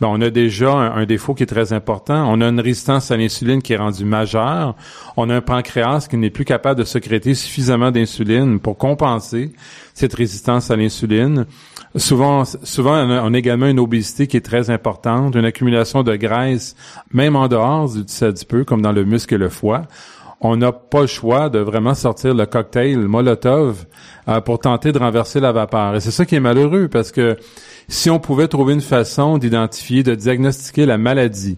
[0.00, 2.28] ben, on a déjà un, défaut qui est très important.
[2.28, 4.74] On a une résistance à l'insuline qui est rendue majeure.
[5.16, 9.52] On a un pancréas qui n'est plus capable de sécréter suffisamment d'insuline pour compenser
[9.94, 11.46] cette résistance à l'insuline.
[11.96, 16.74] Souvent, souvent, on a, également une obésité qui est très importante, une accumulation de graisse,
[17.12, 19.82] même en dehors du peu, comme dans le muscle et le foie.
[20.40, 23.86] On n'a pas le choix de vraiment sortir le cocktail Molotov
[24.28, 25.94] euh, pour tenter de renverser la vapeur.
[25.94, 27.36] Et c'est ça qui est malheureux, parce que
[27.88, 31.56] si on pouvait trouver une façon d'identifier, de diagnostiquer la maladie,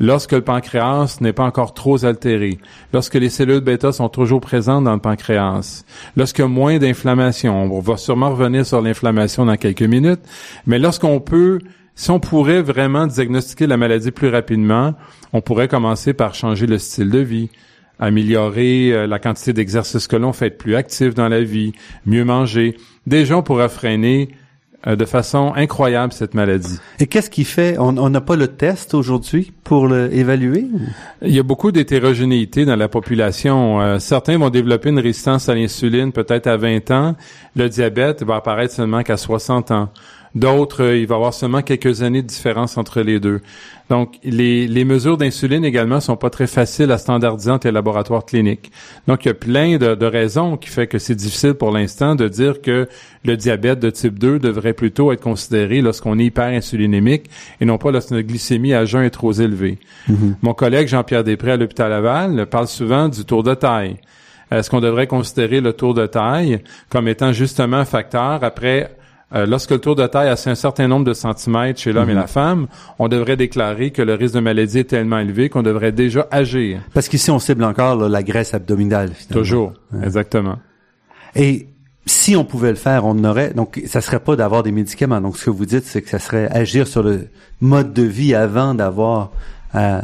[0.00, 2.58] lorsque le pancréas n'est pas encore trop altéré,
[2.92, 5.84] lorsque les cellules bêta sont toujours présentes dans le pancréas,
[6.18, 7.62] a moins d'inflammation.
[7.62, 10.22] On va sûrement revenir sur l'inflammation dans quelques minutes,
[10.66, 11.60] mais lorsqu'on peut
[11.94, 14.94] si on pourrait vraiment diagnostiquer la maladie plus rapidement,
[15.34, 17.50] on pourrait commencer par changer le style de vie,
[17.98, 21.72] améliorer euh, la quantité d'exercices que l'on fait, être plus actif dans la vie,
[22.06, 22.76] mieux manger.
[23.06, 24.30] Déjà, on pourra freiner
[24.86, 26.78] euh, de façon incroyable cette maladie.
[27.00, 30.66] Et qu'est-ce qui fait On n'a pas le test aujourd'hui pour l'évaluer
[31.20, 33.80] Il y a beaucoup d'hétérogénéité dans la population.
[33.80, 37.16] Euh, certains vont développer une résistance à l'insuline peut-être à 20 ans.
[37.56, 39.90] Le diabète va apparaître seulement qu'à 60 ans.
[40.34, 43.40] D'autres, euh, il va y avoir seulement quelques années de différence entre les deux.
[43.88, 48.24] Donc, les, les mesures d'insuline également sont pas très faciles à standardiser entre les laboratoires
[48.24, 48.70] cliniques.
[49.08, 52.14] Donc, il y a plein de, de raisons qui fait que c'est difficile pour l'instant
[52.14, 52.88] de dire que
[53.24, 57.28] le diabète de type 2 devrait plutôt être considéré lorsqu'on est hyperinsulinémique
[57.60, 59.78] et non pas lorsque notre glycémie à jeun est trop élevée.
[60.08, 60.34] Mm-hmm.
[60.42, 63.96] Mon collègue Jean-Pierre Després à l'hôpital Laval parle souvent du tour de taille.
[64.52, 68.90] Est-ce qu'on devrait considérer le tour de taille comme étant justement un facteur après
[69.32, 72.14] euh, lorsque le tour de taille a un certain nombre de centimètres chez l'homme et
[72.14, 72.28] la mhm.
[72.28, 72.66] femme,
[72.98, 76.80] on devrait déclarer que le risque de maladie est tellement élevé qu'on devrait déjà agir.
[76.92, 79.12] Parce qu'ici, on cible encore la graisse abdominale.
[79.14, 79.42] Finalement.
[79.42, 80.58] Toujours, exactement.
[81.36, 81.68] Et
[82.06, 83.54] si on pouvait le faire, on aurait.
[83.54, 85.20] Donc, ça serait pas d'avoir des médicaments.
[85.20, 87.28] Donc, ce que vous dites, c'est que ça serait agir sur le
[87.60, 89.30] mode de vie avant d'avoir
[89.72, 90.00] à,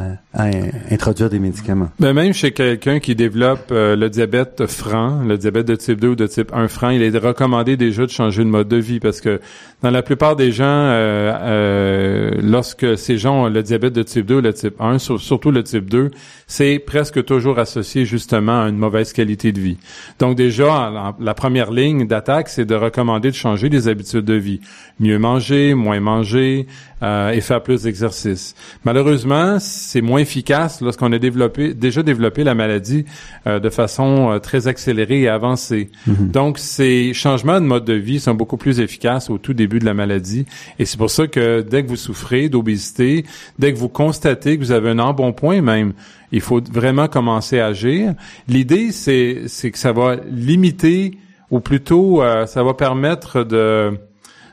[0.91, 1.89] introduire des médicaments.
[1.99, 6.09] Ben même chez quelqu'un qui développe euh, le diabète franc, le diabète de type 2
[6.09, 8.99] ou de type 1 franc, il est recommandé déjà de changer de mode de vie
[8.99, 9.41] parce que
[9.81, 14.25] dans la plupart des gens, euh, euh, lorsque ces gens ont le diabète de type
[14.25, 16.11] 2 ou le type 1, surtout le type 2,
[16.47, 19.77] c'est presque toujours associé justement à une mauvaise qualité de vie.
[20.19, 24.61] Donc déjà, la première ligne d'attaque, c'est de recommander de changer les habitudes de vie.
[24.99, 26.65] Mieux manger, moins manger
[27.03, 28.55] euh, et faire plus d'exercice.
[28.83, 33.05] Malheureusement, c'est moins efficace lorsqu'on a développé, déjà développé la maladie
[33.47, 35.89] euh, de façon euh, très accélérée et avancée.
[36.07, 36.31] Mm-hmm.
[36.31, 39.85] Donc, ces changements de mode de vie sont beaucoup plus efficaces au tout début de
[39.85, 40.45] la maladie.
[40.79, 43.25] Et c'est pour ça que dès que vous souffrez d'obésité,
[43.57, 45.93] dès que vous constatez que vous avez un embonpoint même,
[46.31, 48.13] il faut vraiment commencer à agir.
[48.47, 51.17] L'idée, c'est, c'est que ça va limiter,
[51.51, 53.97] ou plutôt, euh, ça va permettre de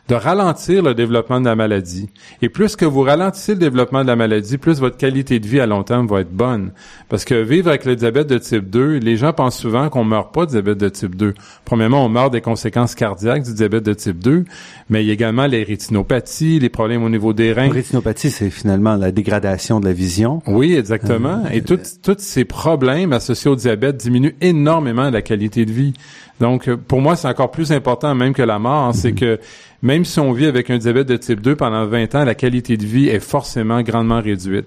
[0.09, 2.11] de ralentir le développement de la maladie.
[2.43, 5.61] Et plus que vous ralentissez le développement de la maladie, plus votre qualité de vie
[5.61, 6.73] à long terme va être bonne.
[7.09, 10.35] Parce que vivre avec le diabète de type 2, les gens pensent souvent qu'on meurt
[10.35, 11.33] pas de diabète de type 2.
[11.64, 14.45] Premièrement, on meurt des conséquences cardiaques du diabète de type 2,
[14.90, 17.69] mais il y a également les rétinopathies, les problèmes au niveau des reins.
[17.69, 20.43] La rétinopathie, c'est finalement la dégradation de la vision.
[20.47, 21.43] Oui, exactement.
[21.47, 25.95] Euh, Et tous ces problèmes associés au diabète diminuent énormément la qualité de vie.
[26.40, 29.18] Donc, euh, pour moi, c'est encore plus important même que la mort, c'est mhm.
[29.18, 29.40] que
[29.83, 32.77] même si on vit avec un diabète de type 2 pendant 20 ans, la qualité
[32.77, 34.66] de vie est forcément grandement réduite.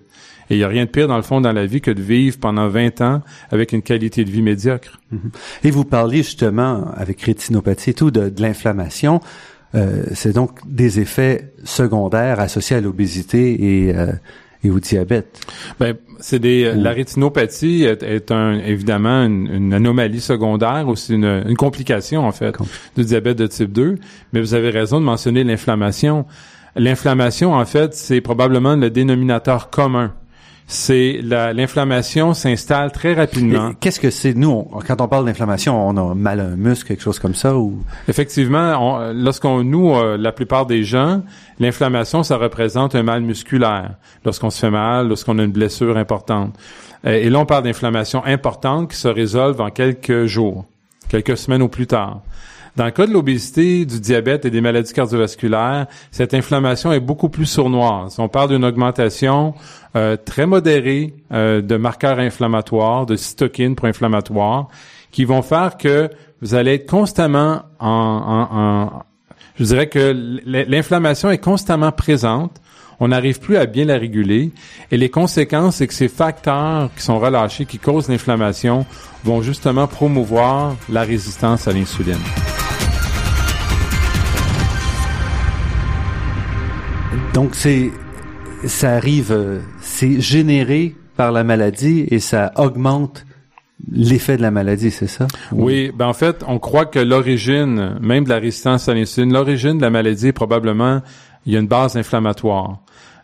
[0.49, 2.01] Et il n'y a rien de pire, dans le fond, dans la vie que de
[2.01, 4.99] vivre pendant 20 ans avec une qualité de vie médiocre.
[5.12, 5.32] Mhm.
[5.63, 9.19] Et vous parliez justement, avec rétinopathie et tout, de, l'inflammation.
[9.75, 14.13] Euh, c'est donc des effets secondaires associés à l'obésité et, euh,
[14.63, 15.39] et au diabète.
[15.80, 22.26] Ben, c'est des la rétinopathie est, un, évidemment une, anomalie secondaire aussi une, une complication
[22.26, 22.56] en fait
[22.96, 23.96] du diabète de type 2,
[24.34, 26.26] mais vous avez raison de mentionner l'inflammation.
[26.76, 30.13] L'inflammation en fait, c'est probablement le dénominateur commun
[30.69, 33.71] c'est l'inflammation s'installe très rapidement.
[33.80, 34.34] Qu'est-ce que c'est?
[34.34, 37.56] Nous quand on parle d'inflammation, on a mal à un muscle, quelque chose comme ça
[37.56, 37.80] ou?
[38.10, 41.23] Effectivement, lorsqu'on nous euh, la plupart des gens,
[41.60, 43.95] l'inflammation ça représente un mal musculaire.
[44.25, 46.53] Lorsqu'on se fait mal, lorsqu'on a une blessure importante.
[47.06, 50.65] Euh, et là on parle d'inflammation importante qui se résolve en quelques jours,
[51.08, 52.23] quelques semaines ou plus tard.
[52.77, 57.27] Dans le cas de l'obésité, du diabète et des maladies cardiovasculaires, cette inflammation est beaucoup
[57.27, 58.19] plus sournoise.
[58.19, 59.55] On parle d'une augmentation
[59.95, 64.67] euh, très modérée euh, de marqueurs inflammatoires, de cytokines pro-inflammatoires,
[65.11, 66.11] qui vont faire que
[66.43, 69.03] vous allez être constamment en, en, en
[69.57, 72.61] je dirais que l'inflammation est constamment présente
[72.99, 74.51] on n'arrive plus à bien la réguler.
[74.89, 78.87] Et les conséquences, c'est que ces facteurs qui sont relâchés, qui causent l'inflammation,
[79.23, 82.17] vont justement promouvoir la résistance à l'insuline.
[87.34, 87.91] Donc c'est
[88.65, 93.25] ça arrive, euh, c'est généré par la maladie et ça augmente
[93.91, 95.27] l'effet de la maladie, c'est ça?
[95.51, 99.77] Oui, ben en fait, on croit que l'origine, même de la résistance à l'insuline, l'origine
[99.77, 101.01] de la maladie, probablement,
[101.45, 102.80] il y a une base inflammatoire.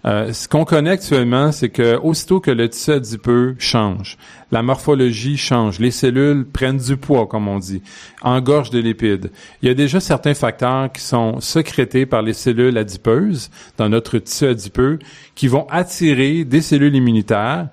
[0.06, 4.18] Euh, ce qu'on connaît actuellement, c'est que aussitôt que le tissu adipeux change,
[4.52, 7.82] la morphologie change, les cellules prennent du poids, comme on dit,
[8.22, 9.32] engorgent de lipides.
[9.62, 14.18] Il y a déjà certains facteurs qui sont sécrétés par les cellules adipeuses dans notre
[14.18, 15.00] tissu adipeux
[15.36, 17.70] qui vont attirer des cellules immunitaires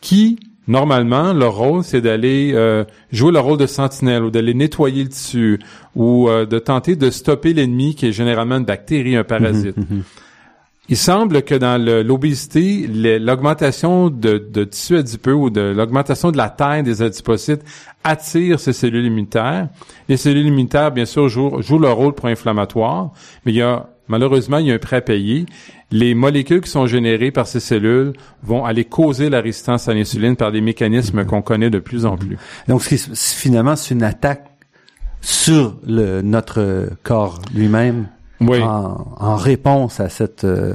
[0.00, 5.02] qui Normalement, leur rôle, c'est d'aller euh, jouer le rôle de sentinelle ou d'aller nettoyer
[5.02, 5.58] le tissu
[5.96, 9.76] ou euh, de tenter de stopper l'ennemi qui est généralement une bactérie, un parasite.
[9.76, 10.02] Mhm, mhm.
[10.88, 16.50] Il semble que dans l'obésité, l'augmentation de, de, tissu adipeux ou de l'augmentation de la
[16.50, 17.62] taille des adipocytes
[18.02, 19.68] attire ces cellules immunitaires.
[20.08, 23.12] Les cellules immunitaires, bien sûr, jouent, jouent leur rôle pro-inflammatoire,
[23.46, 25.46] mais il y a malheureusement, il y a un prêt à payer.
[25.90, 28.12] Les molécules qui sont générées par ces cellules
[28.42, 32.16] vont aller causer la résistance à l'insuline par des mécanismes qu'on connaît de plus en
[32.16, 32.36] plus.
[32.68, 34.44] Donc, finalement, c'est une attaque
[35.20, 38.08] sur le, notre corps lui-même?
[38.50, 40.74] En, réponse à cette euh,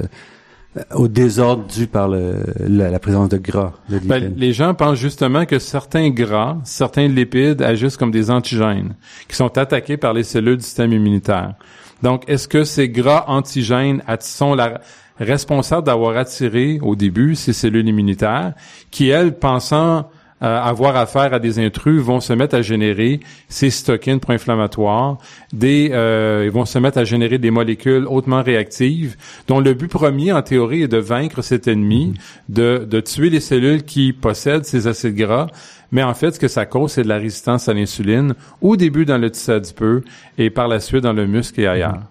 [0.94, 3.72] au désordre dû par le, la, présence de gras.
[3.88, 8.94] Ben, les gens pensent justement que certains gras, certains lipides agissent comme des antigènes
[9.28, 11.54] qui sont attaqués par les cellules du système immunitaire.
[12.02, 14.80] Donc, est-ce que ces gras antigènes sont la,
[15.18, 18.52] responsables d'avoir attiré au début ces cellules immunitaires
[18.90, 20.10] qui, elles, pensant
[20.40, 25.18] avoir affaire à des intrus, vont se mettre à générer ces cytokines pro-inflammatoires,
[25.52, 29.16] des, euh, ils vont se mettre à générer des molécules hautement réactives,
[29.48, 32.14] dont le but premier, en théorie, est de vaincre cet ennemi,
[32.48, 35.48] de, de tuer les cellules qui possèdent ces acides gras,
[35.90, 39.04] mais en fait, ce que ça cause, c'est de la résistance à l'insuline, au début
[39.04, 40.04] dans le tissu adipeux
[40.36, 42.02] et par la suite dans le muscle et ailleurs.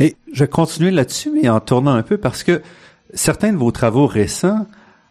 [0.00, 2.62] Et je vais continuer là-dessus, mais en tournant un peu, parce que
[3.14, 4.66] certains de vos travaux récents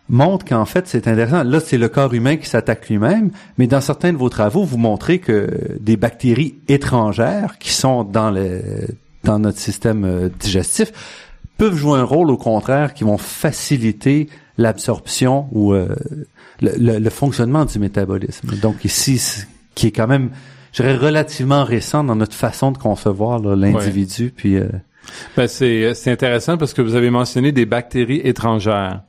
[0.10, 1.44] montrent qu'en fait, c'est intéressant.
[1.44, 4.78] Là, c'est le corps humain qui s'attaque lui-même, mais dans certains de vos travaux, vous
[4.78, 5.50] montrez que
[5.80, 8.62] des bactéries étrangères qui sont dans le
[9.26, 10.92] dans notre système euh, digestif
[11.58, 15.96] peuvent jouer un rôle au contraire qui vont faciliter l'absorption ou euh,
[16.62, 18.56] le, fonctionnement du métabolisme.
[18.62, 20.30] Donc ici, qui est quand même,
[20.74, 24.32] je dirais, relativement récent dans notre façon de concevoir l'individu.
[24.36, 24.68] Puis euh,
[25.36, 29.02] ben c'est intéressant parce que vous avez mentionné des bactéries étrangères.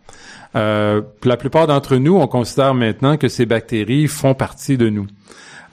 [0.54, 5.06] Euh, la plupart d'entre nous, on considère maintenant que ces bactéries font partie de nous.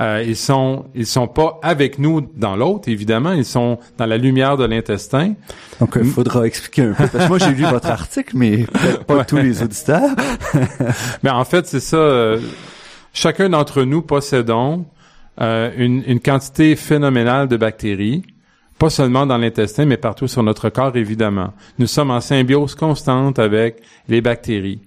[0.01, 4.17] Euh, ils sont ils sont pas avec nous dans l'autre, évidemment, ils sont dans la
[4.17, 5.35] lumière de l'intestin.
[5.79, 8.65] Donc il faudra expliquer un peu parce que moi j'ai lu votre article mais
[9.07, 10.15] pas tous les auditeurs.
[11.23, 12.39] mais en fait, c'est ça euh,
[13.13, 14.85] chacun d'entre nous possédons
[15.41, 18.23] euh, une, une quantité phénoménale de bactéries
[18.83, 21.53] pas seulement dans l'intestin, mais partout sur notre corps, évidemment.
[21.79, 23.77] Nous sommes en symbiose constante avec
[24.09, 24.81] les bactéries.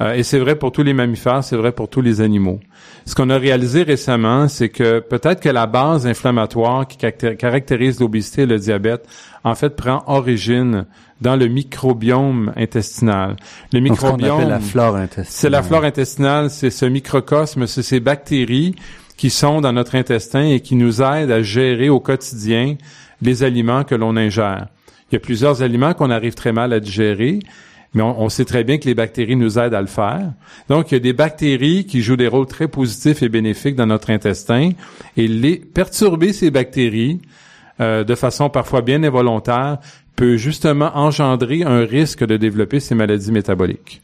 [0.00, 2.60] Euh, et c'est vrai pour tous les mammifères, c'est vrai pour tous les animaux.
[3.04, 8.42] Ce qu'on a réalisé récemment, c'est que peut-être que la base inflammatoire qui caractérise l'obésité
[8.42, 9.06] et le diabète,
[9.44, 10.86] en fait, prend origine
[11.20, 13.36] dans le microbiome intestinal.
[13.70, 15.26] Le microbiome, la flore intestinale.
[15.28, 18.74] C'est la flore intestinale, c'est ce microcosme, c'est ces bactéries
[19.18, 22.76] qui sont dans notre intestin et qui nous aident à gérer au quotidien
[23.22, 24.66] les aliments que l'on ingère.
[25.10, 27.40] Il y a plusieurs aliments qu'on arrive très mal à digérer
[27.96, 30.32] mais on, sait très bien que les bactéries nous aident à le faire.
[30.68, 33.86] Donc, il y a des bactéries qui jouent des rôles très positifs et bénéfiques dans
[33.86, 34.72] notre intestin,
[35.16, 37.22] et les perturber ces bactéries
[37.80, 39.78] euh, de façon parfois bien involontaire
[40.14, 44.02] peut justement engendrer un risque de développer ces maladies métaboliques.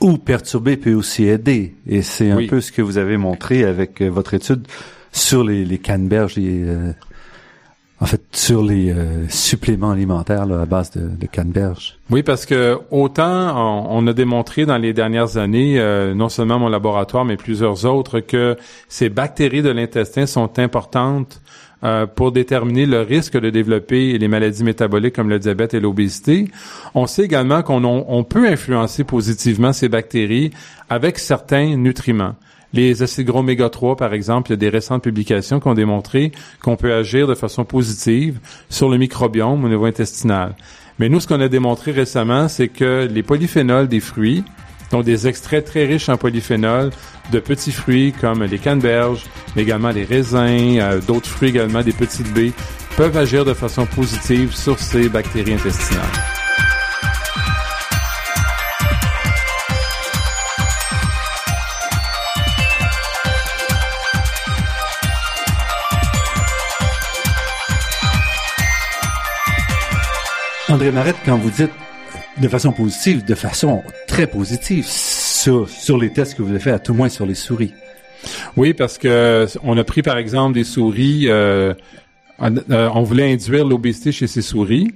[0.00, 4.02] Ou perturber peut aussi aider, et c'est un peu ce que vous avez montré avec
[4.02, 4.66] euh, votre étude
[5.10, 6.92] sur les, les canneberges, euh,
[8.00, 11.98] en fait, sur les euh, suppléments alimentaires à base de, de canneberge.
[12.10, 16.68] Oui, parce que autant on, a démontré dans les dernières années, euh, non seulement mon
[16.68, 18.56] laboratoire, mais plusieurs autres, que
[18.88, 21.40] ces bactéries de l'intestin sont importantes
[21.84, 26.50] euh, pour déterminer le risque de développer les maladies métaboliques comme le diabète et l'obésité.
[26.94, 30.50] On sait également qu'on on peut influencer positivement ces bactéries
[30.90, 32.34] avec certains nutriments.
[32.76, 35.72] Les acides gros oméga 3, par exemple, il y a des récentes publications qui ont
[35.72, 40.54] démontré qu'on peut agir de façon positive sur le microbiome au niveau intestinal.
[40.98, 44.44] Mais nous, ce qu'on a démontré récemment, c'est que les polyphénols des fruits,
[44.90, 46.90] donc des extraits très riches en polyphénols
[47.32, 49.24] de petits fruits comme les canneberges,
[49.56, 52.52] mais également les raisins, euh, d'autres fruits également, des petites baies,
[52.98, 56.35] peuvent agir de façon positive sur ces bactéries intestinales.
[70.68, 71.70] André Marette, quand vous dites
[72.40, 76.72] de façon positive, de façon très positive sur, sur les tests que vous avez fait,
[76.72, 77.72] à tout moins sur les souris.
[78.56, 81.72] Oui, parce que on a pris par exemple des souris, euh,
[82.42, 84.90] euh, on voulait induire l'obésité chez ces souris.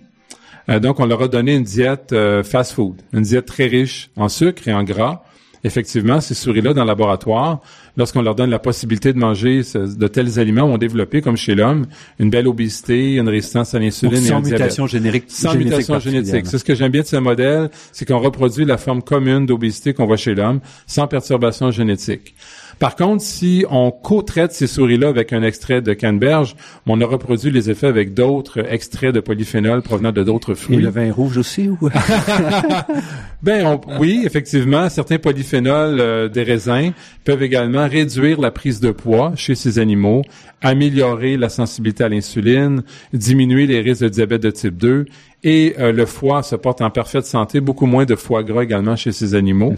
[0.68, 4.73] donc, on leur a donné une diète fast-food, une diète très riche en sucre et
[4.73, 5.23] en gras.
[5.63, 7.61] Effectivement, ces souris-là, dans le laboratoire,
[7.97, 11.87] lorsqu'on leur donne la possibilité de manger de tels aliments, ont développé, comme chez l'homme,
[12.19, 15.25] une belle obésité, une résistance à l'insuline et un mutation génétique.
[15.29, 16.47] Sans mutation génétique.
[16.47, 19.93] C'est ce que j'aime bien de ce modèle, c'est qu'on reproduit la forme commune d'obésité
[19.93, 22.35] qu'on voit chez l'homme, sans perturbation génétique.
[22.81, 26.57] Par contre, si on co-traite ces souris-là avec un extrait de canneberge,
[26.87, 30.78] on a reproduit les effets avec d'autres extraits de polyphénol provenant de d'autres fruits.
[30.78, 31.78] Et le vin rouge aussi ou?
[33.43, 36.93] Ben oui, effectivement, certains polyphénols euh, des raisins
[37.24, 40.22] peuvent également réduire la prise de poids chez ces animaux,
[40.62, 45.07] améliorer la sensibilité à l'insuline, diminuer les risques de diabète de type 2
[45.43, 48.97] et euh, le foie se porte en parfaite santé, beaucoup moins de foie gras également
[48.97, 49.74] chez ces animaux.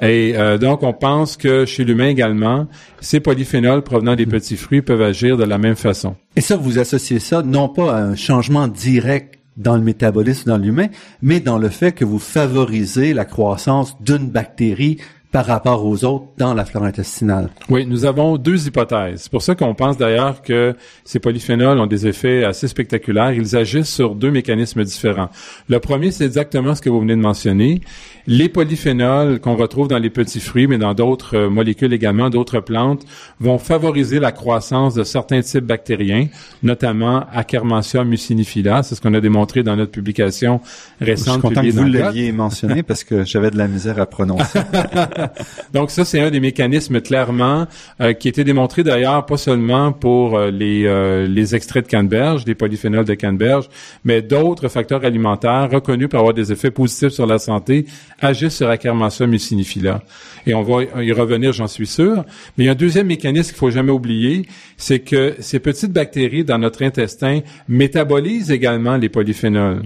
[0.00, 2.66] Et euh, donc, on pense que chez l'humain également,
[3.00, 6.16] ces polyphénols provenant des petits fruits peuvent agir de la même façon.
[6.36, 10.56] Et ça, vous associez ça non pas à un changement direct dans le métabolisme dans
[10.56, 10.86] l'humain,
[11.20, 14.98] mais dans le fait que vous favorisez la croissance d'une bactérie
[15.32, 17.50] par rapport aux autres dans la flore intestinale.
[17.68, 19.22] Oui, nous avons deux hypothèses.
[19.22, 20.74] C'est pour ça qu'on pense d'ailleurs que
[21.04, 23.32] ces polyphénols ont des effets assez spectaculaires.
[23.32, 25.30] Ils agissent sur deux mécanismes différents.
[25.68, 27.80] Le premier, c'est exactement ce que vous venez de mentionner.
[28.26, 32.60] Les polyphénols qu'on retrouve dans les petits fruits, mais dans d'autres euh, molécules également, d'autres
[32.60, 33.04] plantes,
[33.38, 36.26] vont favoriser la croissance de certains types bactériens,
[36.62, 38.82] notamment Akkermansia mucinifila.
[38.82, 40.60] C'est ce qu'on a démontré dans notre publication
[41.00, 41.26] récente.
[41.26, 44.60] Je suis content que vous l'aviez mentionné parce que j'avais de la misère à prononcer.
[45.74, 47.66] Donc ça, c'est un des mécanismes clairement
[48.00, 52.44] euh, qui été démontré d'ailleurs pas seulement pour euh, les, euh, les extraits de canneberge,
[52.44, 53.68] des polyphénols de canneberge,
[54.04, 57.86] mais d'autres facteurs alimentaires reconnus pour avoir des effets positifs sur la santé
[58.20, 60.02] agissent sur Akkermansia mucinifila.
[60.46, 62.24] Et on va y revenir, j'en suis sûr.
[62.56, 64.46] Mais il y a un deuxième mécanisme qu'il faut jamais oublier,
[64.76, 69.82] c'est que ces petites bactéries dans notre intestin métabolisent également les polyphénols.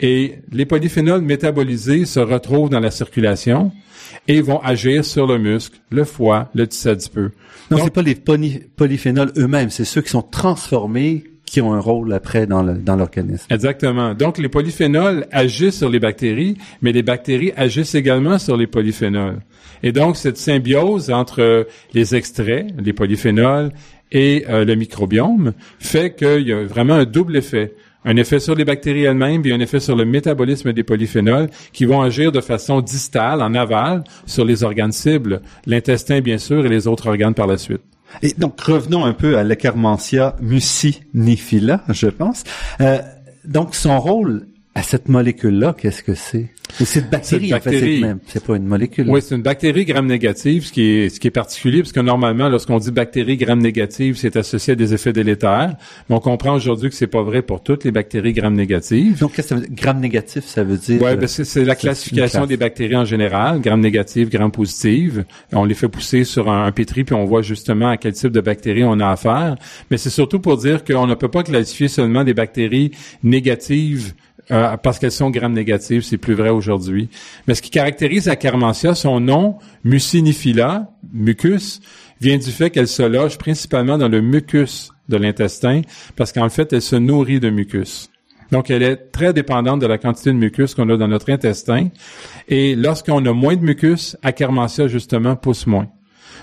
[0.00, 3.72] Et les polyphénols métabolisés se retrouvent dans la circulation
[4.28, 7.32] et vont agir sur le muscle, le foie, le tissu adipeux.
[7.70, 12.14] Non, c'est pas les polyphénols eux-mêmes, c'est ceux qui sont transformés qui ont un rôle
[12.14, 13.46] après dans l'organisme.
[13.50, 14.14] Exactement.
[14.14, 19.40] Donc, les polyphénols agissent sur les bactéries, mais les bactéries agissent également sur les polyphénols.
[19.82, 23.70] Et donc, cette symbiose entre les extraits, les polyphénols,
[24.12, 28.54] et euh, le microbiome fait qu'il y a vraiment un double effet un effet sur
[28.54, 32.40] les bactéries elles-mêmes, puis un effet sur le métabolisme des polyphénols qui vont agir de
[32.40, 37.34] façon distale, en aval, sur les organes cibles, l'intestin bien sûr et les autres organes
[37.34, 37.82] par la suite.
[38.22, 42.44] Et donc revenons un peu à l'Echermantia mucinifila, je pense.
[42.80, 42.98] Euh,
[43.44, 46.48] donc son rôle à cette molécule-là, qu'est-ce que c'est?
[46.80, 49.10] C'est une bactérie, en fait, c'est pas une molécule.
[49.10, 52.48] Oui, c'est une bactérie gram-négative, ce qui est ce qui est particulier, parce que normalement,
[52.48, 55.76] lorsqu'on dit bactérie gram-négative, c'est associé à des effets délétères.
[56.08, 59.18] Mais on comprend aujourd'hui que c'est pas vrai pour toutes les bactéries gram-négatives.
[59.18, 59.76] Donc, qu'est-ce que ça veut dire?
[59.76, 61.02] Gram-négatif, ça veut dire?
[61.02, 65.26] Oui, ben c'est la classification des bactéries en général, gram-négative, gram-positive.
[65.52, 68.32] On les fait pousser sur un, un, pétri, puis on voit justement à quel type
[68.32, 69.56] de bactéries on a affaire.
[69.90, 72.92] Mais c'est surtout pour dire qu'on ne peut pas classifier seulement des bactéries
[73.22, 74.14] négatives
[74.52, 77.08] euh, parce qu'elles sont gram négatives, c'est plus vrai aujourd'hui.
[77.46, 81.80] Mais ce qui caractérise la Carmentia, son nom, Mucinifila, mucus,
[82.20, 85.82] vient du fait qu'elle se loge principalement dans le mucus de l'intestin,
[86.16, 88.10] parce qu'en fait, elle se nourrit de mucus.
[88.50, 91.88] Donc, elle est très dépendante de la quantité de mucus qu'on a dans notre intestin.
[92.48, 95.88] Et lorsqu'on a moins de mucus, Akkermansia, justement, pousse moins.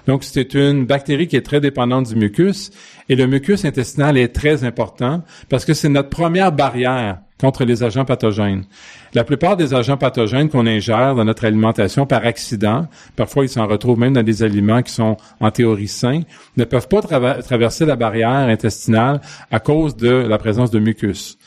[0.07, 2.72] Donc, c'est une bactérie qui est très dépendante du mucus.
[3.10, 7.84] Et le mucus intestinal est très important parce que c'est notre première barrière contre les
[7.84, 8.66] agents pathogènes.
[9.14, 13.68] La plupart des agents pathogènes qu'on ingère dans notre alimentation par accident, parfois ils s'en
[13.68, 16.22] retrouvent même dans des aliments qui sont en théorie sains,
[16.58, 19.22] ne peuvent pas traverser la barrière intestinale
[19.52, 21.38] à cause de la présence de mucus.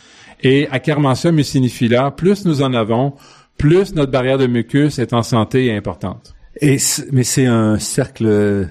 [0.43, 3.15] Et à Kermansia mucinifila, plus nous en avons,
[3.59, 6.35] plus notre barrière de mucus est en santé et importante.
[6.61, 6.79] Et
[7.13, 8.67] mais c'est un cercle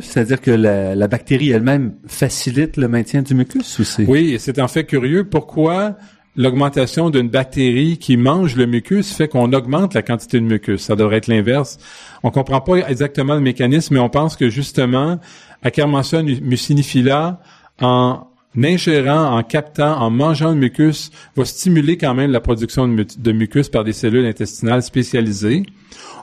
[0.00, 4.84] c'est-à-dire que la, bactérie elle-même facilite le maintien du mucus ou Oui, c'est en fait
[4.84, 5.24] curieux.
[5.24, 5.96] Pourquoi
[6.36, 10.82] l'augmentation d'une bactérie qui mange le mucus fait qu'on augmente la quantité de mucus?
[10.82, 11.78] Ça devrait être l'inverse.
[12.22, 15.18] On comprend pas exactement le mécanisme, mais on pense que justement,
[15.62, 17.40] Akkermansia mucinifila,
[17.80, 18.28] en
[18.64, 23.68] ingérant, en captant, en mangeant le mucus, va stimuler quand même la production de mucus
[23.68, 25.64] par des cellules intestinales spécialisées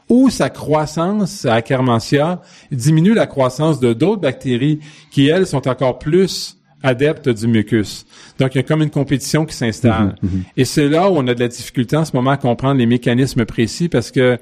[0.10, 4.80] ou sa croissance à Akkermansia diminue la croissance de d'autres bactéries
[5.12, 8.06] qui, elles, sont encore plus adeptes du mucus.
[8.38, 10.16] Donc, il y a comme une compétition qui s'installe.
[10.22, 10.44] Mhm, mhm.
[10.56, 12.86] Et c'est là où on a de la difficulté en ce moment à comprendre les
[12.86, 14.38] mécanismes précis parce que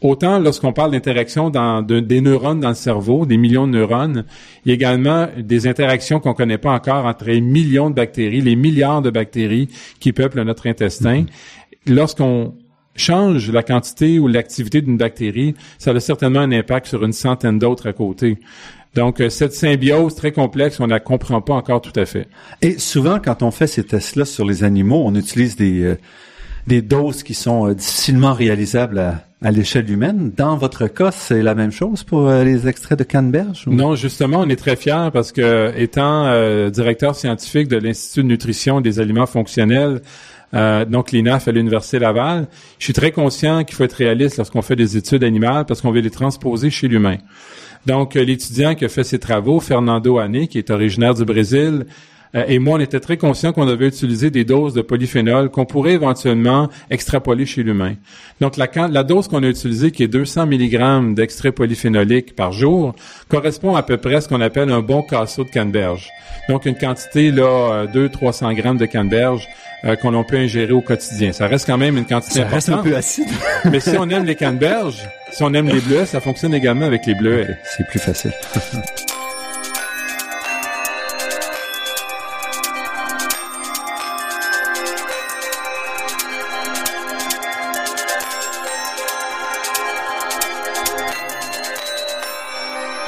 [0.00, 4.24] autant lorsqu'on parle d'interaction dans des neurones dans le cerveau, des millions de neurones,
[4.64, 7.94] il y a également des interactions qu'on ne connaît pas encore entre les millions de
[7.94, 9.68] bactéries, les milliards de bactéries
[10.00, 11.24] qui peuplent notre intestin.
[11.86, 12.54] Lorsqu'on
[12.96, 17.58] change la quantité ou l'activité d'une bactérie, ça a certainement un impact sur une centaine
[17.58, 18.38] d'autres à côté.
[18.94, 22.28] Donc, euh, cette symbiose très complexe, on ne la comprend pas encore tout à fait.
[22.62, 25.98] Et souvent, quand on fait ces tests-là sur les animaux, on utilise des, euh,
[26.66, 30.32] des doses qui sont euh, difficilement réalisables à, à l'échelle humaine.
[30.36, 33.66] Dans votre cas, c'est la même chose pour les extraits de canneberge?
[33.66, 38.80] Non, justement, on est très fiers parce que, étant directeur scientifique de l'Institut de nutrition
[38.80, 40.00] des aliments fonctionnels,
[40.54, 42.46] euh, donc l'INAF à l'Université Laval.
[42.78, 45.90] Je suis très conscient qu'il faut être réaliste lorsqu'on fait des études animales parce qu'on
[45.90, 47.16] veut les transposer chez l'humain.
[47.86, 51.84] Donc, euh, l'étudiant qui a fait ses travaux, Fernando Ané, qui est originaire du Brésil,
[51.84, 51.84] euh,
[52.34, 55.92] et moi, on était très conscients qu'on devait utiliser des doses de polyphénol qu'on pourrait
[55.92, 57.94] éventuellement extrapoler chez l'humain.
[58.40, 62.94] Donc, la, la dose qu'on a utilisée, qui est 200 mg d'extrait polyphénolique par jour,
[63.28, 66.10] correspond à peu près à ce qu'on appelle un bon casseau de canneberge.
[66.48, 69.48] Donc, une quantité, là, 200-300 grammes de canneberge
[69.84, 71.32] euh, qu'on peut ingérer au quotidien.
[71.32, 73.28] Ça reste quand même une quantité ça reste un peu acide.
[73.70, 77.06] Mais si on aime les canneberges, si on aime les bleus, ça fonctionne également avec
[77.06, 77.46] les bleus.
[77.64, 78.32] C'est plus facile.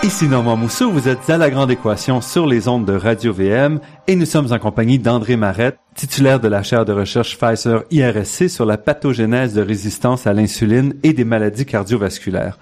[0.07, 3.80] Ici Normand Mousseau, vous êtes à La Grande Équation sur les ondes de Radio VM
[4.07, 8.48] et nous sommes en compagnie d'André Marette, titulaire de la chaire de recherche Pfizer IRSC
[8.48, 12.57] sur la pathogénèse de résistance à l'insuline et des maladies cardiovasculaires.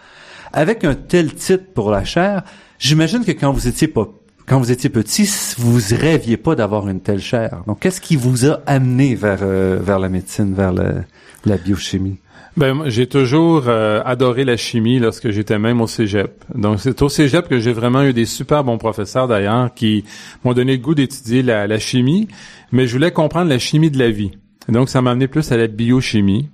[0.55, 2.45] Avec un tel titre pour la chaire,
[2.79, 4.09] j'imagine que quand vous étiez pas
[4.47, 7.63] quand vous étiez petit, vous rêviez pas d'avoir une telle chaire.
[7.67, 12.19] Donc, qu'est-ce qui vous a amené vers euh, vers la médecine, vers la biochimie?
[12.57, 16.45] Ben, j'ai toujours euh, adoré la chimie lorsque j'étais même au cégep.
[16.55, 20.05] Donc, c'est au cégep que j'ai vraiment eu des super bons professeurs, d'ailleurs, qui
[20.45, 22.29] m'ont donné le goût d'étudier la, la, chimie,
[22.71, 24.33] mais je voulais comprendre la chimie de la vie.
[24.69, 26.49] donc, ça m'a amené plus à la biochimie.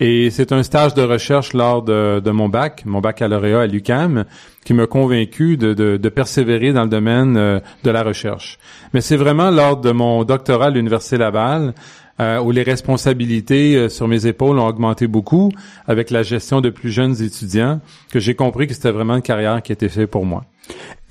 [0.00, 4.24] Et c'est un stage de recherche lors de, de mon bac, mon baccalauréat à l'UCAM,
[4.64, 8.58] qui m'a convaincu de, de, de, persévérer dans le domaine euh, de la recherche.
[8.92, 11.74] Mais c'est vraiment lors de mon doctorat à l'Université Laval
[12.20, 15.50] euh, où les responsabilités euh, sur mes épaules ont augmenté beaucoup
[15.88, 19.62] avec la gestion de plus jeunes étudiants, que j'ai compris que c'était vraiment une carrière
[19.62, 20.44] qui était faite pour moi.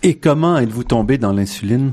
[0.02, 1.92] Et comment êtes-vous tombé dans l'insuline?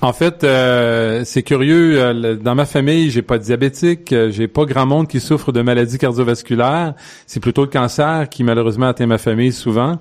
[0.00, 2.36] En fait, euh, c'est curieux.
[2.42, 5.98] Dans ma famille, j'ai pas de diabétique, j'ai pas grand monde qui souffre de maladies
[5.98, 6.94] cardiovasculaires.
[7.26, 10.00] C'est plutôt le cancer qui malheureusement atteint ma famille souvent.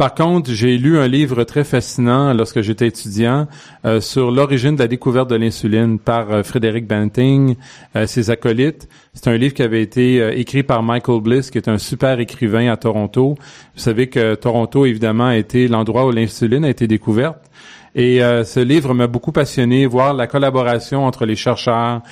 [0.00, 3.46] Par contre, j'ai lu un livre très fascinant lorsque j'étais étudiant
[3.84, 7.54] euh, sur l'origine de la découverte de l'insuline par euh, Frédéric Banting,
[7.96, 8.88] euh, ses acolytes.
[9.12, 12.72] C'est un livre qui avait été écrit par Michael Bliss, qui est un super écrivain
[12.72, 13.34] à Toronto.
[13.36, 17.49] Vous savez que Toronto, évidemment, a été l'endroit où l'insuline a été découverte.
[17.94, 22.02] Et ce livre m'a beaucoup passionné, voir la collaboration entre les chercheurs,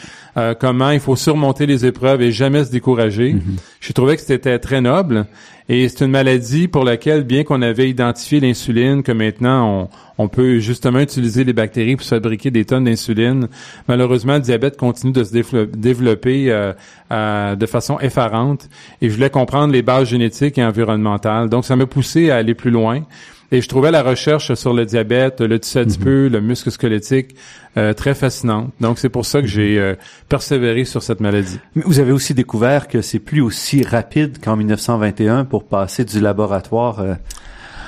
[0.58, 3.34] comment il faut surmonter les épreuves et jamais se décourager.
[3.34, 3.60] Mm-hmm.
[3.80, 5.26] J'ai trouvé que c'était très noble.
[5.70, 10.28] Et c'est une maladie pour laquelle, bien qu'on avait identifié l'insuline, que maintenant on, on,
[10.28, 13.48] peut justement utiliser les bactéries pour fabriquer des tonnes d'insuline,
[13.86, 16.72] malheureusement, le diabète continue de se développer euh,
[17.12, 18.70] euh, de façon effarante.
[19.02, 21.50] Et je voulais comprendre les bases génétiques et environnementales.
[21.50, 23.02] Donc, ça m'a poussé à aller plus loin.
[23.50, 26.32] Et je trouvais la recherche sur le diabète, le tissu adipeux, mhm.
[26.32, 27.34] le muscle squelettique
[27.78, 28.72] euh, très fascinante.
[28.80, 29.94] Donc c'est pour ça que j'ai euh,
[30.28, 31.58] persévéré sur cette maladie.
[31.74, 36.20] Mais vous avez aussi découvert que c'est plus aussi rapide qu'en 1921 pour passer du
[36.20, 37.14] laboratoire euh,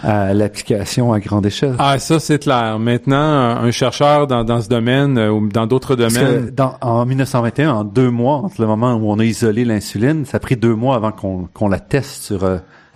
[0.03, 1.75] à l'application à grande échelle.
[1.79, 2.79] Ah, ça, c'est clair.
[2.79, 6.49] Maintenant, un chercheur dans, dans ce domaine ou dans d'autres domaines...
[6.49, 10.39] dans, en 1921, en deux mois, entre le moment où on a isolé l'insuline, ça
[10.39, 12.45] a pris deux mois avant qu'on qu'on la teste sur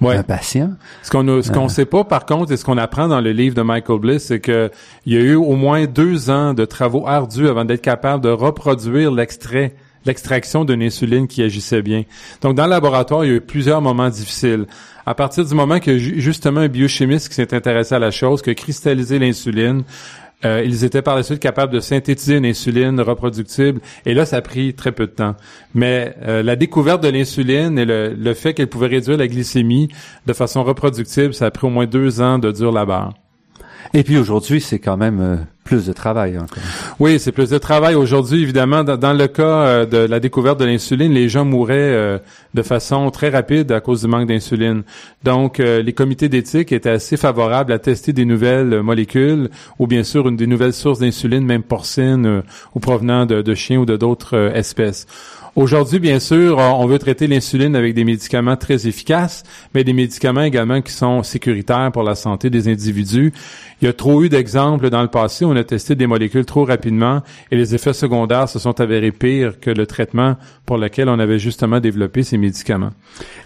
[0.01, 0.17] ouais.
[0.17, 0.73] un patient.
[1.03, 3.33] Ce qu'on ne ce qu'on sait pas, par contre, et ce qu'on apprend dans le
[3.33, 4.71] livre de Michael Bliss, c'est que
[5.07, 8.31] il y a eu au moins deux ans de travaux ardus avant d'être capable de
[8.31, 9.75] reproduire l'extrait
[10.07, 12.05] l'extraction d'une insuline qui agissait bien.
[12.43, 14.67] Donc, dans le laboratoire, il y a eu plusieurs moments difficiles.
[15.07, 18.51] À partir du moment que justement un biochimiste qui s'est intéressé à la chose, qui
[18.51, 19.83] a cristallisé l'insuline,
[20.45, 23.81] euh, ils étaient par la suite capables de synthétiser une insuline reproductible.
[24.07, 25.37] Et là, ça a pris très peu de temps.
[25.75, 29.89] Mais euh, la découverte de l'insuline et le, le fait qu'elle pouvait réduire la glycémie
[30.27, 33.15] de façon reproductible, ça a pris au moins deux ans de dur labeur.
[33.93, 36.63] Et puis aujourd'hui, c'est quand même euh, plus de travail encore.
[37.01, 38.43] Oui, c'est plus de travail aujourd'hui.
[38.43, 42.19] Évidemment, dans, le cas euh, de la découverte de l'insuline, les gens mouraient euh,
[42.53, 44.83] de façon très rapide à cause du manque d'insuline.
[45.25, 49.49] Donc, les comités d'éthique étaient assez favorables à tester des nouvelles molécules
[49.79, 52.43] ou bien sûr une des nouvelles sources d'insuline, même porcine
[52.75, 55.07] ou provenant de, de chiens ou de d'autres espèces.
[55.57, 60.43] Aujourd'hui, bien sûr, on veut traiter l'insuline avec des médicaments très efficaces, mais des médicaments
[60.43, 63.33] également qui sont sécuritaires pour la santé des individus.
[63.81, 66.45] Il y a trop eu d'exemples dans le passé où on a testé des molécules
[66.45, 70.37] trop rapidement et les effets secondaires se sont avérés pires que le traitement
[70.67, 72.91] pour lequel on avait justement développé ces médicaments.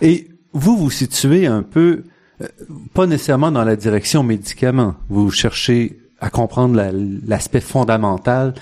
[0.01, 2.05] Et vous vous situez un peu,
[2.41, 2.47] euh,
[2.95, 4.95] pas nécessairement dans la direction médicaments.
[5.11, 6.83] Vous cherchez à comprendre
[7.27, 8.55] l'aspect fondamental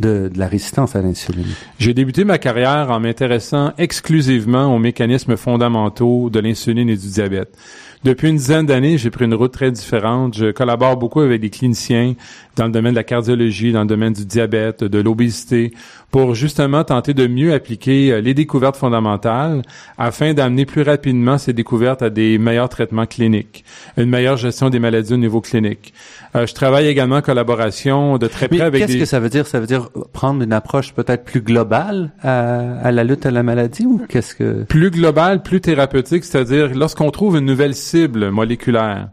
[0.00, 1.46] de, la résistance à l'insuline?
[1.78, 7.56] J'ai débuté ma carrière en m'intéressant exclusivement aux mécanismes fondamentaux de l'insuline et du diabète.
[8.04, 10.36] Depuis une dizaine d'années, j'ai pris une route très différente.
[10.36, 12.14] Je collabore beaucoup avec des cliniciens
[12.58, 15.72] dans le domaine de la cardiologie, dans le domaine du diabète, de l'obésité,
[16.10, 19.62] pour justement tenter de mieux appliquer euh, les découvertes fondamentales
[19.96, 23.64] afin d'amener plus rapidement ces découvertes à des meilleurs traitements cliniques,
[23.96, 25.94] une meilleure gestion des maladies au niveau clinique.
[26.34, 29.46] Euh, je travaille également en collaboration de très près avec qu'est-ce que ça veut dire?
[29.46, 33.86] Ça veut dire prendre une approche peut-être plus globale à, la lutte à la maladie
[33.86, 34.64] ou qu'est-ce que?
[34.64, 39.08] Plus globale, plus thérapeutique, c'est-à-dire lorsqu'on trouve une nouvelle cible moléculaire.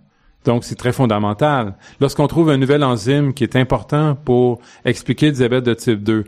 [0.46, 1.76] Donc, c'est très fondamental.
[2.00, 6.24] Lorsqu'on trouve un nouvel enzyme qui est important pour expliquer le diabète de type 2,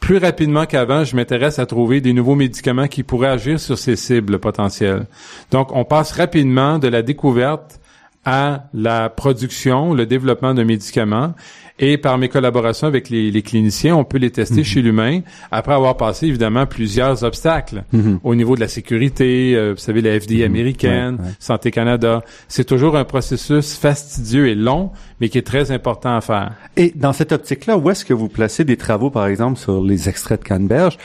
[0.00, 3.96] plus rapidement qu'avant, je m'intéresse à trouver des nouveaux médicaments qui pourraient agir sur ces
[3.96, 5.06] cibles potentielles.
[5.50, 7.80] Donc, on passe rapidement de la découverte
[8.24, 11.34] à la production, le développement de médicaments.
[11.80, 14.64] Et par mes collaborations avec les, cliniciens, on peut les tester mhm.
[14.64, 15.20] chez l'humain
[15.50, 18.20] après avoir passé évidemment plusieurs obstacles mhm.
[18.22, 19.56] au niveau de la sécurité.
[19.56, 20.44] Euh, vous savez, la FDA mhm.
[20.44, 22.22] américaine, Santé Canada.
[22.46, 26.52] C'est toujours un processus fastidieux et long, mais qui est très important à faire.
[26.76, 30.08] Et dans cette optique-là, où est-ce que vous placez des travaux, par exemple, sur les
[30.08, 30.96] extraits de canneberge?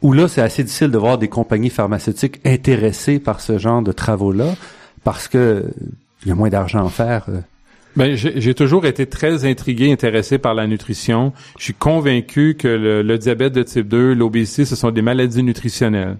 [0.00, 3.92] Où là, c'est assez difficile de voir des compagnies pharmaceutiques intéressées par ce genre de
[3.92, 4.54] travaux-là,
[5.02, 5.64] parce que
[6.24, 7.24] il y a moins d'argent à faire.
[7.28, 7.40] Euh.
[7.96, 11.32] Ben, j'ai toujours été très intrigué, intéressé par la nutrition.
[11.58, 16.16] Je suis convaincu que le, diabète de type 2, l'obésité, ce sont des maladies nutritionnelles.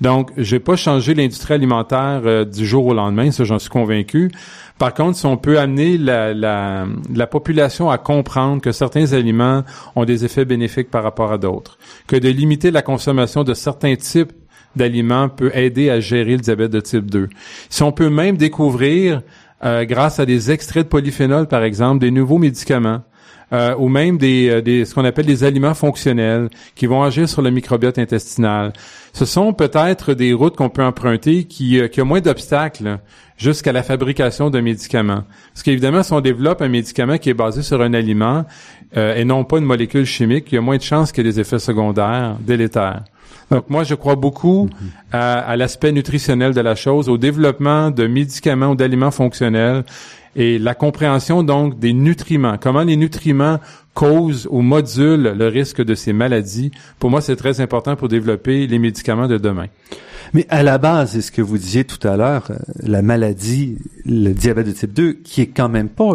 [0.00, 4.30] Donc, j'ai pas changé l'industrie alimentaire euh, du jour au lendemain, ça j'en suis convaincu.
[4.78, 9.62] Par contre, si on peut amener la, la, la, population à comprendre que certains aliments
[9.94, 11.76] ont des effets bénéfiques par rapport à d'autres,
[12.06, 14.32] que de limiter la consommation de certains types
[14.76, 17.28] d'aliments peut aider à gérer le diabète de type 2.
[17.68, 19.22] Si on peut même découvrir,
[19.64, 23.02] euh, grâce à des extraits de polyphénol, par exemple, des nouveaux médicaments,
[23.52, 27.28] euh, ou même des, euh, des, ce qu'on appelle des aliments fonctionnels qui vont agir
[27.28, 28.72] sur le microbiote intestinal.
[29.12, 33.00] Ce sont peut-être des routes qu'on peut emprunter qui, qui ont moins d'obstacles
[33.36, 35.24] jusqu'à la fabrication d'un médicament.
[35.52, 38.44] Parce qu'évidemment, si on développe un médicament qui est basé sur un aliment
[38.94, 41.32] et non pas une molécule chimique, il y a moins de chances qu'il y ait
[41.32, 43.02] des effets secondaires délétères.
[43.50, 44.68] Donc moi, je crois beaucoup
[45.12, 49.84] à, l'aspect nutritionnel de la chose, au développement de médicaments ou d'aliments fonctionnels
[50.36, 52.56] et la compréhension donc des nutriments.
[52.58, 53.58] Comment les nutriments
[53.94, 56.70] causent ou modulent le risque de ces maladies.
[56.98, 59.66] Pour moi, c'est très important pour développer les médicaments de demain.
[60.32, 63.78] Mais à la base, c'est ce que vous disiez tout à l'heure, euh, la maladie,
[64.04, 66.12] le diabète de type 2, qui est quand même pas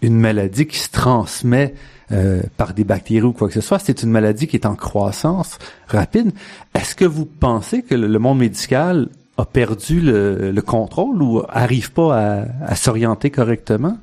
[0.00, 1.74] une maladie qui se transmet
[2.12, 3.78] euh, par des bactéries ou quoi que ce soit.
[3.78, 5.58] C'est une maladie qui est en croissance
[5.88, 6.32] rapide.
[6.74, 9.08] Est-ce que vous pensez que le monde médical
[9.38, 13.96] a perdu le, contrôle ou arrive pas à, s'orienter correctement?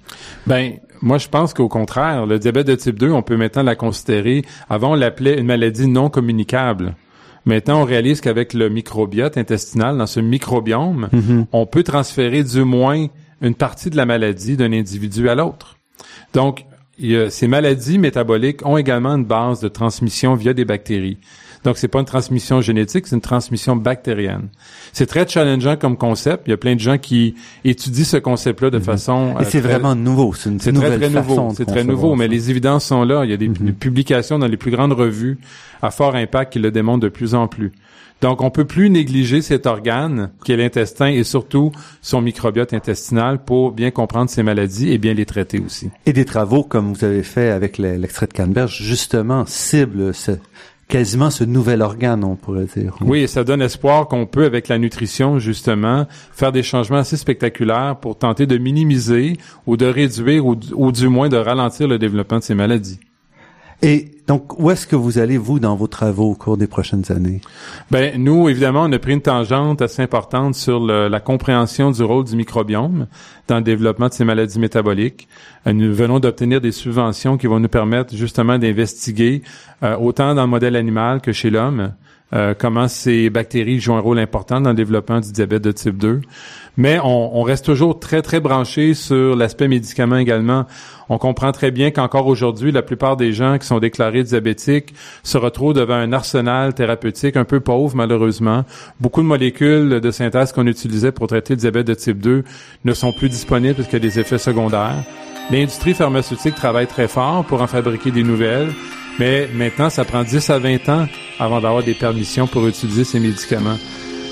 [0.48, 3.76] Ben, moi, je pense qu'au contraire, le diabète de type 2, on peut maintenant la
[3.76, 6.96] considérer, avant on l'appelait une maladie non communicable.
[7.46, 11.46] Maintenant, on réalise qu'avec le microbiote intestinal, dans ce microbiome, mm-hmm.
[11.52, 13.08] on peut transférer du moins
[13.42, 15.78] une partie de la maladie d'un individu à l'autre.
[16.34, 16.66] Donc,
[17.30, 21.18] ces maladies métaboliques ont également une base de transmission via des bactéries.
[21.64, 24.48] Donc, c'est pas une transmission génétique, c'est une transmission bactérienne.
[24.94, 26.44] C'est très challengeant comme concept.
[26.48, 27.36] Il y a plein de gens qui
[27.66, 28.84] étudient ce concept-là de mhm.
[28.84, 29.36] façon.
[29.40, 30.34] Et c'est vraiment nouveau.
[30.34, 31.54] C'est une nouvelle très, très nouveau.
[31.56, 33.26] C'est très nouveau, mais les évidences sont là.
[33.26, 33.74] Il y a des, mhm.
[33.74, 35.38] publications dans les plus grandes revues
[35.82, 37.72] à fort impact qui le démontrent de plus en plus.
[38.22, 43.42] Donc, on peut plus négliger cet organe qui est l'intestin et surtout son microbiote intestinal
[43.44, 45.90] pour bien comprendre ces maladies et bien les traiter aussi.
[46.06, 50.32] Et des travaux comme vous avez fait avec l'extrait de canneberge, justement, ciblent ce,
[50.90, 52.98] quasiment ce nouvel organe, on pourrait dire.
[53.00, 57.16] Oui, et ça donne espoir qu'on peut, avec la nutrition, justement, faire des changements assez
[57.16, 59.38] spectaculaires pour tenter de minimiser
[59.68, 63.00] ou de réduire ou, ou du moins de ralentir le développement de ces maladies.
[63.82, 67.12] Et donc, où est-ce que vous allez, vous, dans vos travaux au cours des prochaines
[67.12, 67.42] années?
[67.90, 72.26] Ben, nous, évidemment, on a pris une tangente assez importante sur la compréhension du rôle
[72.26, 73.08] du microbiome
[73.48, 75.28] dans le développement de ces maladies métaboliques.
[75.66, 79.42] Euh, nous venons d'obtenir des subventions qui vont nous permettre justement d'investiguer,
[79.82, 81.94] euh, autant dans le modèle animal que chez l'homme,
[82.34, 85.98] euh, comment ces bactéries jouent un rôle important dans le développement du diabète de type
[85.98, 86.22] 2.
[86.80, 90.66] Mais on, on reste toujours très, très branché sur l'aspect médicament également.
[91.10, 95.38] On comprend très bien qu'encore aujourd'hui, la plupart des gens qui sont déclarés diabétiques se
[95.38, 98.64] retrouvent devant un arsenal thérapeutique un peu pauvre, malheureusement.
[99.02, 102.46] Beaucoup de molécules de synthèse qu'on utilisait pour traiter le diabète de type 2
[102.86, 105.04] ne sont plus disponibles parce qu'il y a des effets secondaires.
[105.52, 108.72] L'industrie pharmaceutique travaille très fort pour en fabriquer des nouvelles,
[109.20, 111.08] mais maintenant, ça prend 10 à 20 ans
[111.40, 113.78] avant d'avoir des permissions pour utiliser ces médicaments.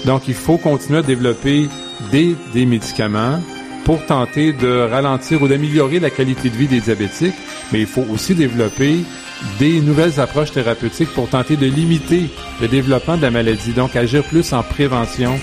[0.06, 1.68] Donc, il faut continuer à développer
[2.12, 3.40] des, médicaments
[3.86, 7.36] pour tenter de ralentir ou d'améliorer la qualité de vie des diabétiques,
[7.72, 9.04] mais il faut aussi développer
[9.60, 12.30] des nouvelles approches thérapeutiques pour tenter de limiter
[12.62, 15.40] le développement de la maladie, donc agir plus en prévention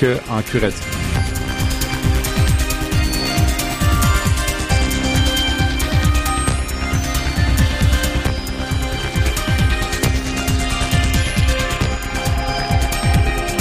[0.00, 0.86] qu'en curatif.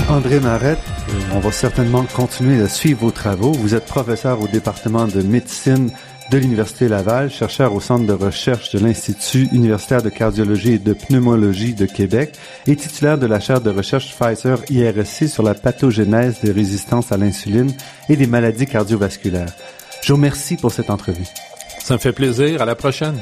[0.09, 0.79] André Marette,
[1.33, 3.51] on va certainement continuer à suivre vos travaux.
[3.51, 5.91] Vous êtes professeur au département de médecine
[6.31, 10.93] de l'Université Laval, chercheur au Centre de recherche de l'Institut universitaire de cardiologie et de
[10.93, 12.33] pneumologie de Québec
[12.65, 17.17] et titulaire de la chaire de recherche Pfizer IRSC sur la pathogénèse des résistances à
[17.17, 17.71] l'insuline
[18.09, 19.53] et des maladies cardiovasculaires.
[20.01, 21.27] Je vous remercie pour cette entrevue.
[21.79, 22.61] Ça me fait plaisir.
[22.61, 23.21] À la prochaine.